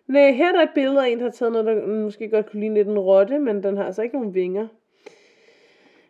Nej, 0.06 0.32
her 0.32 0.48
er 0.48 0.52
der 0.52 0.62
et 0.62 0.74
billede 0.74 1.06
af 1.06 1.08
en, 1.08 1.18
der 1.18 1.24
har 1.24 1.30
taget 1.30 1.52
noget, 1.52 1.66
der 1.66 1.86
måske 1.86 2.28
godt 2.28 2.50
kunne 2.50 2.60
ligne 2.60 2.74
lidt 2.74 2.88
en 2.88 2.98
rotte, 2.98 3.38
men 3.38 3.62
den 3.62 3.76
har 3.76 3.84
altså 3.84 4.02
ikke 4.02 4.16
nogen 4.16 4.34
vinger. 4.34 4.68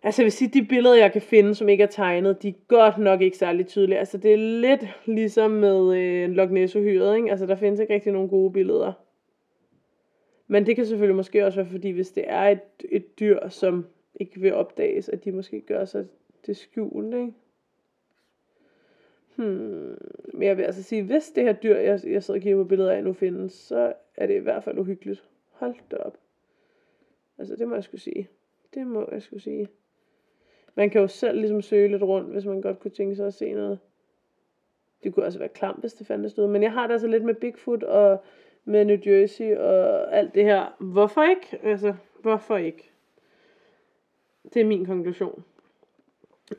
Altså 0.03 0.23
jeg 0.23 0.25
vil 0.25 0.33
sige, 0.33 0.61
de 0.61 0.67
billeder, 0.67 0.97
jeg 0.97 1.13
kan 1.13 1.23
finde, 1.23 1.55
som 1.55 1.69
ikke 1.69 1.83
er 1.83 1.89
tegnet, 1.89 2.43
de 2.43 2.49
er 2.49 2.67
godt 2.69 2.99
nok 2.99 3.21
ikke 3.21 3.37
særlig 3.37 3.67
tydelige. 3.67 3.99
Altså 3.99 4.19
det 4.19 4.33
er 4.33 4.37
lidt 4.37 4.85
ligesom 5.05 5.51
med 5.51 5.97
øh, 5.97 6.31
Loch 6.31 6.53
Ness 6.53 6.75
ikke? 6.75 7.31
Altså 7.31 7.47
der 7.47 7.57
findes 7.57 7.81
ikke 7.81 7.95
rigtig 7.95 8.13
nogen 8.13 8.29
gode 8.29 8.53
billeder. 8.53 8.93
Men 10.53 10.67
det 10.67 10.77
kan 10.77 10.87
selvfølgelig 10.87 11.17
måske 11.17 11.47
også 11.47 11.61
være, 11.61 11.71
fordi 11.71 11.91
hvis 11.91 12.11
det 12.11 12.25
er 12.27 12.43
et, 12.43 12.61
et 12.89 13.21
dyr, 13.21 13.49
som 13.49 13.87
ikke 14.15 14.41
vil 14.41 14.55
opdages, 14.55 15.09
at 15.09 15.25
de 15.25 15.33
måske 15.33 15.61
gør 15.61 15.85
sig 15.85 16.07
det 16.47 16.57
skjult, 16.57 17.15
ikke? 17.15 17.33
Hmm. 19.37 19.99
Men 20.35 20.43
jeg 20.43 20.57
vil 20.57 20.63
altså 20.63 20.83
sige, 20.83 21.03
hvis 21.03 21.31
det 21.31 21.45
her 21.45 21.53
dyr, 21.53 21.77
jeg, 21.77 22.01
jeg 22.07 22.23
sidder 22.23 22.39
og 22.39 22.43
kigger 22.43 22.63
på 22.63 22.69
billeder 22.69 22.93
af 22.93 23.05
nu 23.05 23.13
findes, 23.13 23.53
så 23.53 23.93
er 24.17 24.27
det 24.27 24.35
i 24.35 24.39
hvert 24.39 24.65
fald 24.65 24.79
uhyggeligt. 24.79 25.25
Hold 25.51 25.75
da 25.91 25.97
op. 25.97 26.19
Altså, 27.39 27.57
det 27.57 27.69
må 27.69 27.75
jeg 27.75 27.85
skulle 27.85 28.01
sige. 28.01 28.29
Det 28.75 28.87
må 28.87 29.09
jeg 29.13 29.23
skulle 29.23 29.43
sige. 29.43 29.69
Man 30.75 30.91
kan 30.91 31.01
jo 31.01 31.09
selv 31.09 31.39
ligesom 31.39 31.63
søge 31.63 31.89
lidt 31.89 32.03
rundt, 32.03 32.33
hvis 32.33 32.45
man 32.45 32.61
godt 32.61 32.81
kunne 32.81 32.91
tænke 32.91 33.17
sig 33.17 33.27
at 33.27 33.35
se 33.35 33.53
noget. 33.53 33.79
Det 35.03 35.15
kunne 35.15 35.27
også 35.27 35.39
være 35.39 35.49
klamt, 35.49 35.81
hvis 35.81 35.95
det 35.95 36.07
fandtes 36.07 36.37
noget. 36.37 36.53
Men 36.53 36.63
jeg 36.63 36.73
har 36.73 36.87
det 36.87 36.93
altså 36.93 37.09
lidt 37.09 37.25
med 37.25 37.35
Bigfoot 37.35 37.83
og 37.83 38.25
med 38.65 38.85
New 38.85 38.97
Jersey 39.07 39.57
og 39.57 40.17
alt 40.17 40.35
det 40.35 40.45
her. 40.45 40.67
Hvorfor 40.79 41.23
ikke? 41.23 41.59
Altså, 41.63 41.95
hvorfor 42.23 42.57
ikke? 42.57 42.91
Det 44.55 44.63
er 44.63 44.67
min 44.67 44.87
konklusion. 44.87 45.45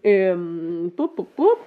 Øhm, 0.04 0.92
bup, 0.98 1.10
bup, 1.18 1.28
bup. 1.36 1.58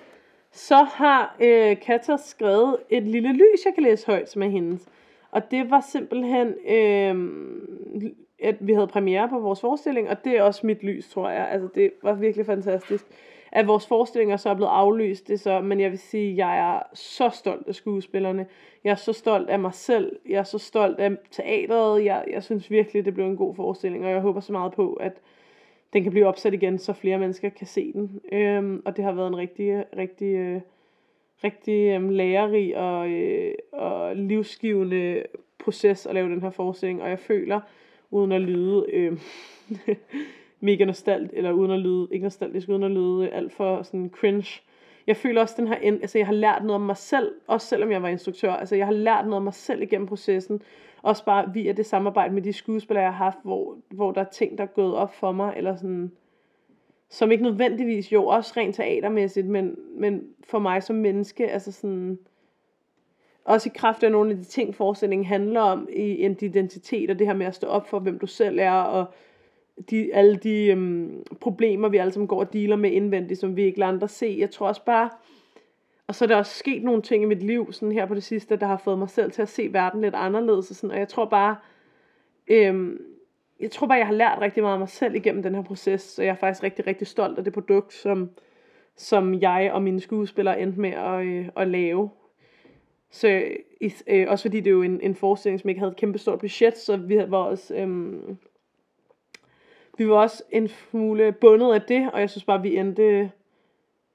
Så 0.53 0.77
har 0.77 1.37
øh, 1.41 1.81
Katja 1.81 2.17
skrevet 2.17 2.77
et 2.91 3.03
lille 3.03 3.33
lys, 3.33 3.65
jeg 3.65 3.75
kan 3.75 3.83
læse 3.83 4.07
højt, 4.07 4.31
som 4.31 4.43
er 4.43 4.49
hendes. 4.49 4.89
Og 5.31 5.51
det 5.51 5.71
var 5.71 5.81
simpelthen, 5.81 6.55
øh, 6.69 8.13
at 8.39 8.57
vi 8.61 8.73
havde 8.73 8.87
premiere 8.87 9.29
på 9.29 9.39
vores 9.39 9.61
forestilling, 9.61 10.09
og 10.09 10.25
det 10.25 10.39
er 10.39 10.43
også 10.43 10.67
mit 10.67 10.83
lys, 10.83 11.09
tror 11.09 11.31
jeg. 11.31 11.49
Altså, 11.49 11.69
det 11.75 11.93
var 12.03 12.15
virkelig 12.15 12.47
fantastisk 12.47 13.07
at 13.53 13.67
vores 13.67 13.87
forestillinger 13.87 14.37
så 14.37 14.51
er 14.51 14.55
blevet 14.55 14.71
aflyst, 14.71 15.29
det 15.29 15.41
så, 15.41 15.61
men 15.61 15.81
jeg 15.81 15.91
vil 15.91 15.99
sige, 15.99 16.31
at 16.31 16.37
jeg 16.37 16.59
er 16.59 16.83
så 16.95 17.29
stolt 17.29 17.69
af 17.69 17.75
skuespillerne. 17.75 18.47
Jeg 18.85 18.91
er 18.91 18.95
så 18.95 19.13
stolt 19.13 19.51
af 19.51 19.59
mig 19.59 19.75
selv. 19.75 20.19
Jeg 20.29 20.39
er 20.39 20.43
så 20.43 20.59
stolt 20.59 20.99
af 21.01 21.17
teateret. 21.31 22.05
Jeg, 22.05 22.25
jeg 22.31 22.43
synes 22.43 22.71
virkelig, 22.71 23.05
det 23.05 23.15
blev 23.15 23.27
en 23.27 23.37
god 23.37 23.55
forestilling, 23.55 24.05
og 24.05 24.11
jeg 24.11 24.21
håber 24.21 24.41
så 24.41 24.53
meget 24.53 24.73
på, 24.73 24.93
at 24.93 25.13
den 25.93 26.03
kan 26.03 26.13
blive 26.13 26.27
opsat 26.27 26.55
igen, 26.55 26.79
så 26.79 26.93
flere 26.93 27.19
mennesker 27.19 27.49
kan 27.49 27.67
se 27.67 27.93
den. 27.93 28.21
Øhm, 28.33 28.83
og 28.85 28.97
det 28.97 29.05
har 29.05 29.13
været 29.13 29.29
en 29.29 29.37
rigtig, 29.37 29.85
rigtig, 29.97 30.35
øh, 30.35 30.61
rigtig 31.45 32.01
øh, 32.01 32.11
lærerig 32.11 32.77
og, 32.77 33.09
øh, 33.11 33.55
og 33.73 34.17
livsgivende 34.17 35.23
proces 35.59 36.07
at 36.07 36.15
lave 36.15 36.31
den 36.31 36.43
her 36.43 36.51
forestilling, 36.51 37.03
og 37.03 37.11
jeg 37.11 37.19
føler, 37.19 37.61
uden 38.11 38.33
at 38.33 38.41
lyde 38.41 38.87
øh, 38.93 39.19
mega 40.61 40.85
nostalt, 40.85 41.31
eller 41.35 41.53
uden 41.53 41.71
at 41.71 41.79
lyde, 41.79 42.09
ikke 42.11 42.23
nostalgisk, 42.23 42.69
uden 42.69 42.83
at 42.83 42.91
lyde 42.91 43.31
alt 43.31 43.53
for 43.53 43.83
sådan 43.83 44.11
cringe. 44.15 44.61
Jeg 45.07 45.17
føler 45.17 45.41
også, 45.41 45.55
den 45.59 45.69
her, 45.69 45.75
altså 45.75 46.19
jeg 46.19 46.27
har 46.27 46.35
lært 46.35 46.63
noget 46.63 46.75
om 46.75 46.87
mig 46.87 46.97
selv, 46.97 47.33
også 47.47 47.67
selvom 47.67 47.91
jeg 47.91 48.03
var 48.03 48.09
instruktør, 48.09 48.53
altså 48.53 48.77
jeg 48.77 48.87
har 48.87 48.93
lært 48.93 49.25
noget 49.25 49.37
om 49.37 49.43
mig 49.43 49.55
selv 49.55 49.83
igennem 49.83 50.07
processen, 50.07 50.63
også 51.03 51.25
bare 51.25 51.53
via 51.55 51.73
det 51.73 51.87
samarbejde 51.87 52.35
med 52.35 52.43
de 52.43 52.53
skuespillere, 52.53 53.05
jeg 53.05 53.13
har 53.13 53.25
haft, 53.25 53.39
hvor, 53.43 53.77
hvor 53.91 54.13
der 54.13 54.21
er 54.21 54.31
ting, 54.33 54.59
der 54.59 54.65
er 54.65 54.69
gået 54.69 54.95
op 54.95 55.15
for 55.15 55.33
mig, 55.33 55.55
eller 55.57 55.77
sådan, 55.77 56.13
som 57.11 57.33
ikke 57.33 57.45
nødvendigvis, 57.45 58.13
jo 58.13 58.27
også 58.27 58.53
rent 58.57 58.75
teatermæssigt, 58.75 59.47
men, 59.47 59.77
men 59.95 60.23
for 60.45 60.59
mig 60.59 60.83
som 60.83 60.97
menneske, 60.97 61.51
altså 61.51 61.73
sådan, 61.73 62.19
også 63.45 63.69
i 63.69 63.77
kraft 63.77 64.03
af 64.03 64.13
nogle 64.13 64.31
af 64.31 64.37
de 64.37 64.45
ting, 64.45 64.75
forestillingen 64.75 65.27
handler 65.27 65.61
om 65.61 65.89
i 65.93 66.23
en 66.23 66.37
identitet, 66.41 67.11
og 67.11 67.19
det 67.19 67.27
her 67.27 67.35
med 67.35 67.47
at 67.47 67.55
stå 67.55 67.67
op 67.67 67.89
for, 67.89 67.99
hvem 67.99 68.19
du 68.19 68.27
selv 68.27 68.59
er, 68.59 68.73
og 68.73 69.07
de, 69.91 70.15
alle 70.15 70.37
de 70.37 70.67
øhm, 70.67 71.23
problemer, 71.41 71.89
vi 71.89 71.97
alle 71.97 72.13
sammen 72.13 72.29
går 72.29 72.41
og 72.41 72.53
dealer 72.53 72.77
med 72.77 72.91
indvendigt, 72.91 73.41
som 73.41 73.57
vi 73.57 73.63
ikke 73.63 73.79
lader 73.79 73.93
andre 73.93 74.09
se. 74.09 74.37
Jeg 74.39 74.51
tror 74.51 74.69
også 74.69 74.85
bare, 74.85 75.11
og 76.07 76.15
så 76.15 76.25
er 76.25 76.27
der 76.27 76.37
også 76.37 76.59
sket 76.59 76.83
nogle 76.83 77.03
ting 77.03 77.23
i 77.23 77.27
mit 77.27 77.43
liv, 77.43 77.73
sådan 77.73 77.93
her 77.93 78.07
på 78.07 78.15
det 78.15 78.23
sidste, 78.23 78.57
der 78.57 78.67
har 78.67 78.77
fået 78.77 78.99
mig 78.99 79.11
selv 79.11 79.31
til 79.31 79.43
at 79.43 79.49
se 79.49 79.73
verden 79.73 80.01
lidt 80.01 80.15
anderledes, 80.15 80.71
og, 80.71 80.77
sådan, 80.77 80.91
og 80.91 80.99
jeg 80.99 81.09
tror 81.09 81.25
bare, 81.25 81.57
øhm, 82.49 83.01
jeg 83.61 83.71
tror 83.71 83.87
bare, 83.87 83.99
jeg 83.99 84.07
har 84.07 84.15
lært 84.15 84.39
rigtig 84.41 84.63
meget 84.63 84.75
af 84.75 84.79
mig 84.79 84.89
selv 84.89 85.15
igennem 85.15 85.43
den 85.43 85.55
her 85.55 85.63
proces, 85.63 86.03
så 86.03 86.23
jeg 86.23 86.31
er 86.31 86.35
faktisk 86.35 86.63
rigtig, 86.63 86.87
rigtig 86.87 87.07
stolt 87.07 87.39
af 87.39 87.45
det 87.45 87.53
produkt, 87.53 87.93
som, 87.93 88.31
som 88.97 89.41
jeg 89.41 89.71
og 89.73 89.83
mine 89.83 90.01
skuespillere 90.01 90.61
endte 90.61 90.81
med 90.81 90.91
at, 90.91 91.27
øh, 91.27 91.49
at 91.57 91.69
lave. 91.69 92.11
Så 93.11 93.29
øh, 93.81 93.91
øh 94.07 94.27
også 94.29 94.43
fordi 94.43 94.61
det 94.61 94.67
er 94.67 94.75
jo 94.75 94.83
en, 94.83 95.01
en 95.01 95.15
forestilling, 95.15 95.61
som 95.61 95.69
ikke 95.69 95.79
havde 95.79 95.91
et 95.91 95.97
kæmpe 95.97 96.19
stort 96.19 96.39
budget, 96.39 96.77
så 96.77 96.97
vi 96.97 97.19
var 97.29 97.39
også, 97.39 97.75
øh, 97.75 98.19
vi 99.97 100.09
var 100.09 100.17
også 100.17 100.43
en 100.51 100.69
smule 100.69 101.33
bundet 101.33 101.75
af 101.75 101.83
det, 101.83 102.11
og 102.13 102.21
jeg 102.21 102.31
synes 102.31 102.45
bare, 102.45 102.63
vi 102.63 102.77
endte, 102.77 103.31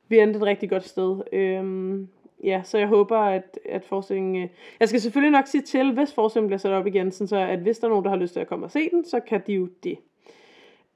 vi 0.07 0.19
endte 0.19 0.37
et 0.37 0.45
rigtig 0.45 0.69
godt 0.69 0.83
sted. 0.83 1.21
Øhm, 1.31 2.07
ja, 2.43 2.61
så 2.63 2.77
jeg 2.77 2.87
håber, 2.87 3.17
at, 3.17 3.59
at 3.65 3.83
forestillingen... 3.83 4.43
Øh, 4.43 4.49
jeg 4.79 4.87
skal 4.89 5.01
selvfølgelig 5.01 5.31
nok 5.31 5.47
sige 5.47 5.61
til, 5.61 5.93
hvis 5.93 6.13
forestillingen 6.13 6.47
bliver 6.47 6.57
sat 6.57 6.71
op 6.71 6.87
igen, 6.87 7.11
så 7.11 7.37
at 7.37 7.59
hvis 7.59 7.79
der 7.79 7.87
er 7.87 7.89
nogen, 7.89 8.05
der 8.05 8.09
har 8.11 8.17
lyst 8.17 8.33
til 8.33 8.39
at 8.39 8.47
komme 8.47 8.65
og 8.65 8.71
se 8.71 8.89
den, 8.89 9.05
så 9.05 9.19
kan 9.19 9.41
de 9.47 9.53
jo 9.53 9.67
det. 9.83 9.97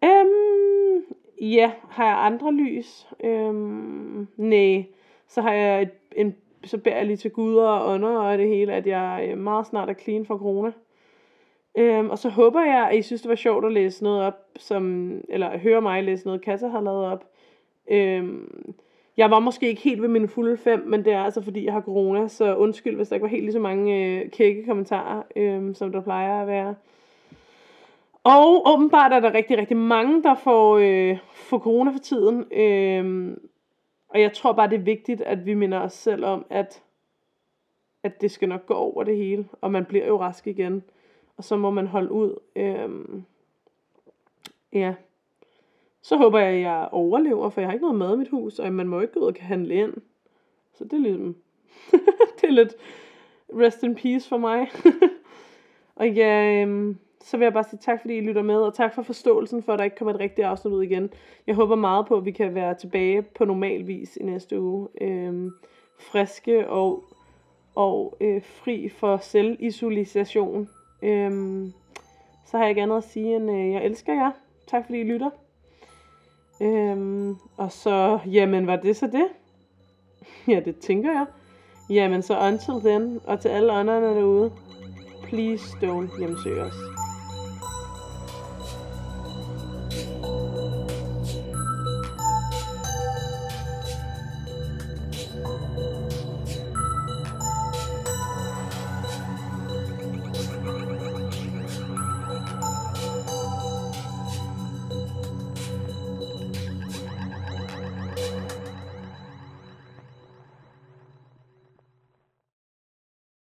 Øhm, 0.04 1.04
ja, 1.42 1.72
har 1.90 2.06
jeg 2.06 2.26
andre 2.26 2.54
lys? 2.54 3.08
Øhm, 3.24 4.28
nej. 4.38 4.86
Så 5.28 5.42
har 5.42 5.54
jeg 5.54 5.82
et, 5.82 5.92
en, 6.16 6.36
så 6.64 6.78
bærer 6.78 6.98
jeg 6.98 7.06
lige 7.06 7.18
til 7.18 7.32
guder 7.32 7.68
og 7.68 7.94
ånder 7.94 8.10
og 8.10 8.38
det 8.38 8.48
hele, 8.48 8.74
at 8.74 8.88
jeg 8.88 9.28
øh, 9.30 9.38
meget 9.38 9.68
snart 9.68 9.90
er 9.90 9.94
clean 9.94 10.26
for 10.26 10.38
corona. 10.38 10.72
Øhm, 11.78 12.10
og 12.10 12.18
så 12.18 12.30
håber 12.30 12.62
jeg, 12.62 12.90
at 12.92 12.98
I 12.98 13.02
synes, 13.02 13.22
det 13.22 13.30
var 13.30 13.36
sjovt 13.36 13.66
at 13.66 13.72
læse 13.72 14.04
noget 14.04 14.22
op, 14.22 14.40
som, 14.58 15.12
eller 15.30 15.58
høre 15.58 15.82
mig 15.82 16.04
læse 16.04 16.26
noget, 16.26 16.42
Kassa 16.42 16.68
har 16.68 16.82
lavet 16.82 17.06
op. 17.06 17.26
Øhm, 17.92 18.74
jeg 19.18 19.32
var 19.32 19.40
måske 19.40 19.68
ikke 19.68 19.82
helt 19.82 20.02
ved 20.02 20.10
mine 20.10 20.28
fulde 20.28 20.58
fem, 20.58 20.80
men 20.88 21.06
det 21.06 21.14
er 21.14 21.24
altså 21.24 21.42
fordi, 21.42 21.66
jeg 21.66 21.74
har 21.74 21.82
corona, 21.82 22.28
så 22.28 22.56
undskyld, 22.56 22.96
hvis 22.96 23.08
der 23.08 23.16
ikke 23.16 23.24
var 23.24 23.30
helt 23.30 23.44
lige 23.44 23.54
så 23.54 23.60
mange 23.60 24.06
øh, 24.06 24.32
kække 24.32 24.66
kommentarer, 24.66 25.22
øh, 25.36 25.76
som 25.76 25.92
der 25.92 26.02
plejer 26.02 26.42
at 26.42 26.48
være. 26.48 26.76
Og 28.24 28.74
åbenbart 28.74 29.14
er 29.14 29.20
der 29.20 29.34
rigtig, 29.34 29.58
rigtig 29.58 29.78
mange, 29.78 30.24
der 30.24 30.36
får, 30.36 30.78
øh, 30.78 31.18
får 31.34 31.60
corona 31.60 31.92
for 31.92 32.00
tiden. 32.00 32.46
Øh, 32.54 33.38
og 34.10 34.22
jeg 34.22 34.34
tror 34.34 34.54
bare, 34.54 34.70
det 34.70 34.76
er 34.76 34.84
vigtigt, 34.84 35.22
at 35.22 35.46
vi 35.46 35.54
minder 35.54 35.80
os 35.80 35.94
selv 35.94 36.26
om, 36.26 36.46
at, 36.50 36.84
at 38.04 38.22
det 38.22 38.32
skal 38.32 38.50
nok 38.50 38.66
gå 38.66 38.74
over 38.74 39.04
det 39.04 39.18
hele, 39.18 39.48
og 39.62 39.72
man 39.72 39.86
bliver 39.86 40.08
jo 40.08 40.20
rask 40.20 40.48
igen. 40.48 40.84
Og 41.38 41.44
så 41.44 41.56
må 41.56 41.70
man 41.70 41.88
holde 41.88 42.12
ud. 42.12 42.40
Øhm, 42.56 43.24
ja. 44.74 44.96
Så 46.02 46.18
håber 46.18 46.40
jeg, 46.40 46.54
at 46.54 46.62
jeg 46.62 46.90
overlever, 46.92 47.50
for 47.50 47.62
jeg 47.62 47.68
har 47.68 47.74
ikke 47.74 47.86
noget 47.86 48.00
mad 48.00 48.14
i 48.14 48.18
mit 48.18 48.30
hus, 48.30 48.60
og 48.60 48.74
man 48.74 48.88
må 48.88 49.02
ikke 49.02 49.14
gå 49.14 49.20
ud 49.20 49.26
og 49.26 49.36
kan 49.36 49.46
handle 49.46 49.76
ind. 49.76 49.94
Så 50.74 50.84
det 50.84 50.94
er 50.94 50.98
ligesom, 50.98 51.36
det 52.42 52.48
er 52.48 52.52
lidt 52.52 52.76
rest 53.54 53.84
in 53.84 53.96
peace 53.96 54.30
for 54.30 54.38
mig. 54.38 54.68
og 55.96 56.10
ja, 56.10 56.62
øhm, 56.62 56.98
så 57.22 57.38
vil 57.38 57.46
jeg 57.46 57.54
bare 57.54 57.64
sige 57.64 57.80
tak, 57.80 58.02
fordi 58.02 58.18
I 58.18 58.22
lytter 58.22 58.42
med, 58.42 58.56
og 58.56 58.74
tak 58.74 58.96
for 58.96 59.02
forståelsen 59.02 59.64
for, 59.64 59.74
at 59.74 59.80
der 59.80 59.86
ikke 59.86 59.98
kommer 59.98 60.14
et 60.14 60.20
rigtigt 60.20 60.48
afsnit 60.48 60.74
ud 60.74 60.84
igen. 60.84 61.10
Jeg 61.48 61.56
håber 61.56 61.76
meget 61.76 62.06
på, 62.06 62.18
at 62.18 62.26
vi 62.26 62.32
kan 62.32 62.56
være 62.56 62.76
tilbage 62.76 63.22
på 63.22 63.46
normal 63.46 63.88
vis 63.88 64.18
i 64.18 64.24
næste 64.24 64.62
uge. 64.62 64.88
Øhm, 65.02 65.52
friske 66.00 66.70
og, 66.70 67.04
og 67.76 68.18
øh, 68.22 68.42
fri 68.44 68.90
for 68.90 69.18
selvisolation. 69.18 70.70
Øhm, 71.02 71.74
så 72.46 72.58
har 72.58 72.64
jeg 72.64 72.70
ikke 72.70 72.82
andet 72.82 72.98
at 72.98 73.04
sige, 73.04 73.36
end 73.36 73.52
øh, 73.52 73.72
jeg 73.72 73.86
elsker 73.86 74.14
jer. 74.14 74.32
Tak 74.68 74.86
fordi 74.86 75.00
I 75.00 75.04
lytter. 75.04 75.30
Øhm, 76.62 77.36
og 77.58 77.72
så, 77.72 78.20
jamen 78.26 78.68
var 78.68 78.76
det 78.76 78.98
så 78.98 79.08
det? 79.08 79.28
ja, 80.54 80.60
det 80.60 80.80
tænker 80.80 81.12
jeg. 81.12 81.26
Jamen 81.90 82.22
så 82.22 82.40
until 82.40 82.90
then, 82.90 83.20
og 83.28 83.40
til 83.40 83.50
alle 83.50 83.72
andre 83.72 84.02
derude, 84.02 84.52
please 85.24 85.78
don't 85.78 86.20
hjemsøge 86.20 86.62
os. 86.62 87.05